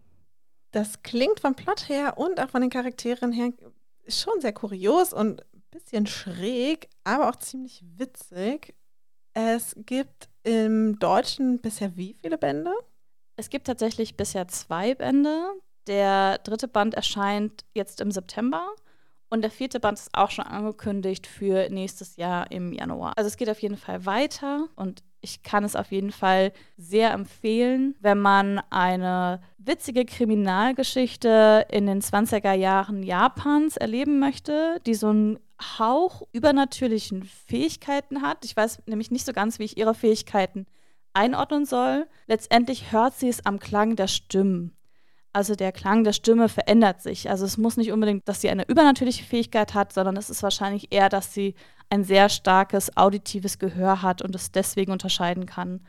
Das 0.71 1.03
klingt 1.03 1.39
vom 1.39 1.55
Plot 1.55 1.89
her 1.89 2.17
und 2.17 2.39
auch 2.39 2.49
von 2.49 2.61
den 2.61 2.69
Charakteren 2.69 3.31
her 3.31 3.51
schon 4.07 4.41
sehr 4.41 4.53
kurios 4.53 5.13
und 5.13 5.41
ein 5.53 5.63
bisschen 5.71 6.07
schräg, 6.07 6.89
aber 7.03 7.29
auch 7.29 7.35
ziemlich 7.35 7.83
witzig. 7.97 8.75
Es 9.33 9.75
gibt 9.85 10.29
im 10.43 10.99
Deutschen 10.99 11.59
bisher 11.59 11.95
wie 11.95 12.15
viele 12.21 12.37
Bände? 12.37 12.73
Es 13.35 13.49
gibt 13.49 13.67
tatsächlich 13.67 14.15
bisher 14.15 14.47
zwei 14.47 14.93
Bände. 14.93 15.53
Der 15.87 16.37
dritte 16.39 16.67
Band 16.67 16.93
erscheint 16.93 17.65
jetzt 17.73 17.99
im 18.01 18.11
September 18.11 18.67
Und 19.33 19.41
der 19.41 19.49
vierte 19.49 19.79
Band 19.79 19.97
ist 19.97 20.13
auch 20.13 20.29
schon 20.29 20.45
angekündigt 20.45 21.25
für 21.25 21.67
nächstes 21.71 22.17
Jahr 22.17 22.51
im 22.51 22.71
Januar. 22.71 23.13
Also 23.15 23.29
es 23.29 23.35
geht 23.35 23.49
auf 23.49 23.63
jeden 23.63 23.77
Fall 23.77 24.05
weiter 24.05 24.67
und 24.75 25.01
ich 25.21 25.41
kann 25.41 25.63
es 25.63 25.75
auf 25.75 25.91
jeden 25.91 26.11
Fall 26.11 26.53
sehr 26.77 27.11
empfehlen, 27.13 27.95
wenn 27.99 28.19
man 28.19 28.61
eine 28.69 29.41
witzige 29.57 30.05
Kriminalgeschichte 30.05 31.65
in 31.71 31.87
den 31.87 31.99
20er 31.99 32.53
Jahren 32.53 33.01
Japans 33.01 33.75
erleben 33.75 34.19
möchte, 34.19 34.79
die 34.85 34.93
so 34.93 35.07
einen 35.07 35.39
Hauch 35.79 36.21
übernatürlichen 36.31 37.23
Fähigkeiten 37.23 38.21
hat. 38.21 38.45
Ich 38.45 38.55
weiß 38.55 38.83
nämlich 38.85 39.09
nicht 39.09 39.25
so 39.25 39.33
ganz, 39.33 39.57
wie 39.57 39.63
ich 39.63 39.79
ihre 39.79 39.95
Fähigkeiten 39.95 40.67
einordnen 41.13 41.65
soll. 41.65 42.05
Letztendlich 42.27 42.91
hört 42.91 43.15
sie 43.15 43.29
es 43.29 43.47
am 43.47 43.57
Klang 43.57 43.95
der 43.95 44.07
Stimmen. 44.07 44.77
Also 45.33 45.55
der 45.55 45.71
Klang 45.71 46.03
der 46.03 46.13
Stimme 46.13 46.47
verändert 46.47 47.01
sich. 47.01 47.29
Also 47.29 47.45
es 47.45 47.57
muss 47.57 47.75
nicht 47.75 47.91
unbedingt, 47.91 48.27
dass 48.27 48.41
sie 48.41 48.49
eine 48.49 48.67
übernatürliche 48.67 49.23
Fähigkeit 49.23 49.73
hat, 49.73 49.91
sondern 49.91 50.15
es 50.15 50.29
ist 50.29 50.43
wahrscheinlich 50.43 50.93
eher, 50.93 51.09
dass 51.09 51.33
sie 51.33 51.55
ein 51.89 52.03
sehr 52.03 52.29
starkes 52.29 52.95
auditives 52.95 53.57
Gehör 53.57 54.03
hat 54.03 54.21
und 54.21 54.35
es 54.35 54.51
deswegen 54.51 54.91
unterscheiden 54.91 55.47
kann. 55.47 55.81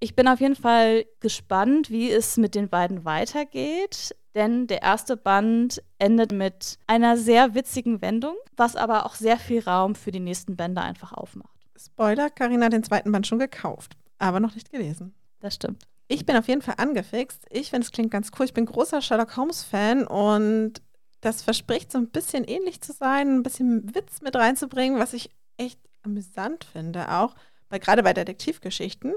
Ich 0.00 0.14
bin 0.14 0.28
auf 0.28 0.40
jeden 0.40 0.56
Fall 0.56 1.06
gespannt, 1.20 1.88
wie 1.90 2.10
es 2.10 2.36
mit 2.36 2.54
den 2.54 2.68
beiden 2.68 3.04
weitergeht, 3.04 4.14
denn 4.34 4.66
der 4.66 4.82
erste 4.82 5.16
Band 5.16 5.82
endet 5.98 6.32
mit 6.32 6.78
einer 6.86 7.16
sehr 7.16 7.54
witzigen 7.54 8.02
Wendung, 8.02 8.36
was 8.56 8.76
aber 8.76 9.06
auch 9.06 9.14
sehr 9.14 9.38
viel 9.38 9.60
Raum 9.60 9.94
für 9.94 10.10
die 10.10 10.20
nächsten 10.20 10.56
Bände 10.56 10.82
einfach 10.82 11.12
aufmacht. 11.12 11.56
Spoiler, 11.78 12.28
Karina 12.28 12.66
hat 12.66 12.72
den 12.72 12.84
zweiten 12.84 13.12
Band 13.12 13.26
schon 13.26 13.38
gekauft, 13.38 13.96
aber 14.18 14.40
noch 14.40 14.54
nicht 14.54 14.70
gelesen. 14.70 15.14
Das 15.40 15.54
stimmt. 15.54 15.86
Ich 16.08 16.24
bin 16.24 16.36
auf 16.36 16.48
jeden 16.48 16.62
Fall 16.62 16.76
angefixt. 16.78 17.46
Ich 17.50 17.70
finde, 17.70 17.84
es 17.84 17.92
klingt 17.92 18.10
ganz 18.10 18.30
cool. 18.38 18.46
Ich 18.46 18.54
bin 18.54 18.66
großer 18.66 19.02
Sherlock 19.02 19.36
Holmes-Fan 19.36 20.06
und 20.06 20.74
das 21.20 21.42
verspricht 21.42 21.90
so 21.90 21.98
ein 21.98 22.08
bisschen 22.08 22.44
ähnlich 22.44 22.80
zu 22.80 22.92
sein, 22.92 23.38
ein 23.38 23.42
bisschen 23.42 23.94
Witz 23.94 24.20
mit 24.22 24.36
reinzubringen, 24.36 25.00
was 25.00 25.12
ich 25.12 25.30
echt 25.56 25.80
amüsant 26.02 26.64
finde, 26.64 27.10
auch 27.10 27.34
bei, 27.68 27.78
gerade 27.78 28.02
bei 28.02 28.12
Detektivgeschichten. 28.12 29.14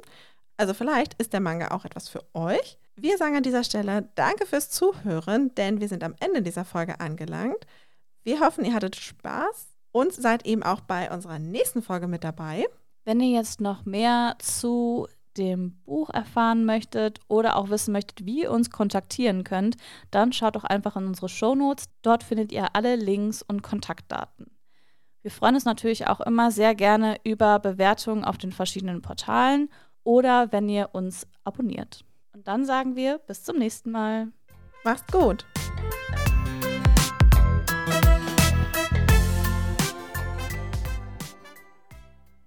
Also 0.57 0.73
vielleicht 0.73 1.13
ist 1.15 1.33
der 1.33 1.39
Manga 1.39 1.69
auch 1.69 1.85
etwas 1.85 2.09
für 2.09 2.23
euch. 2.33 2.77
Wir 2.95 3.17
sagen 3.17 3.37
an 3.37 3.43
dieser 3.43 3.63
Stelle 3.63 4.09
Danke 4.15 4.45
fürs 4.45 4.69
Zuhören, 4.71 5.53
denn 5.55 5.79
wir 5.79 5.87
sind 5.87 6.03
am 6.03 6.15
Ende 6.19 6.41
dieser 6.41 6.65
Folge 6.65 6.99
angelangt. 6.99 7.65
Wir 8.23 8.39
hoffen, 8.41 8.65
ihr 8.65 8.73
hattet 8.73 8.95
Spaß 8.95 9.67
und 9.91 10.13
seid 10.13 10.45
eben 10.45 10.63
auch 10.63 10.81
bei 10.81 11.11
unserer 11.11 11.39
nächsten 11.39 11.81
Folge 11.81 12.07
mit 12.07 12.23
dabei. 12.23 12.65
Wenn 13.05 13.21
ihr 13.21 13.37
jetzt 13.37 13.61
noch 13.61 13.85
mehr 13.85 14.35
zu 14.39 15.07
dem 15.39 15.81
Buch 15.85 16.09
erfahren 16.09 16.65
möchtet 16.65 17.19
oder 17.27 17.55
auch 17.55 17.69
wissen 17.69 17.91
möchtet, 17.91 18.25
wie 18.25 18.43
ihr 18.43 18.51
uns 18.51 18.69
kontaktieren 18.69 19.43
könnt, 19.43 19.77
dann 20.11 20.33
schaut 20.33 20.55
doch 20.55 20.65
einfach 20.65 20.95
in 20.95 21.07
unsere 21.07 21.29
Shownotes. 21.29 21.85
Dort 22.01 22.23
findet 22.23 22.51
ihr 22.51 22.75
alle 22.75 22.95
Links 22.95 23.41
und 23.41 23.63
Kontaktdaten. 23.63 24.51
Wir 25.21 25.31
freuen 25.31 25.55
uns 25.55 25.65
natürlich 25.65 26.07
auch 26.07 26.21
immer 26.21 26.51
sehr 26.51 26.75
gerne 26.75 27.17
über 27.23 27.59
Bewertungen 27.59 28.23
auf 28.23 28.37
den 28.37 28.51
verschiedenen 28.51 29.01
Portalen 29.01 29.69
oder 30.03 30.51
wenn 30.51 30.69
ihr 30.69 30.89
uns 30.93 31.27
abonniert. 31.43 32.05
Und 32.33 32.47
dann 32.47 32.65
sagen 32.65 32.95
wir 32.95 33.17
bis 33.17 33.43
zum 33.43 33.57
nächsten 33.57 33.91
Mal. 33.91 34.27
Macht's 34.83 35.11
gut! 35.11 35.45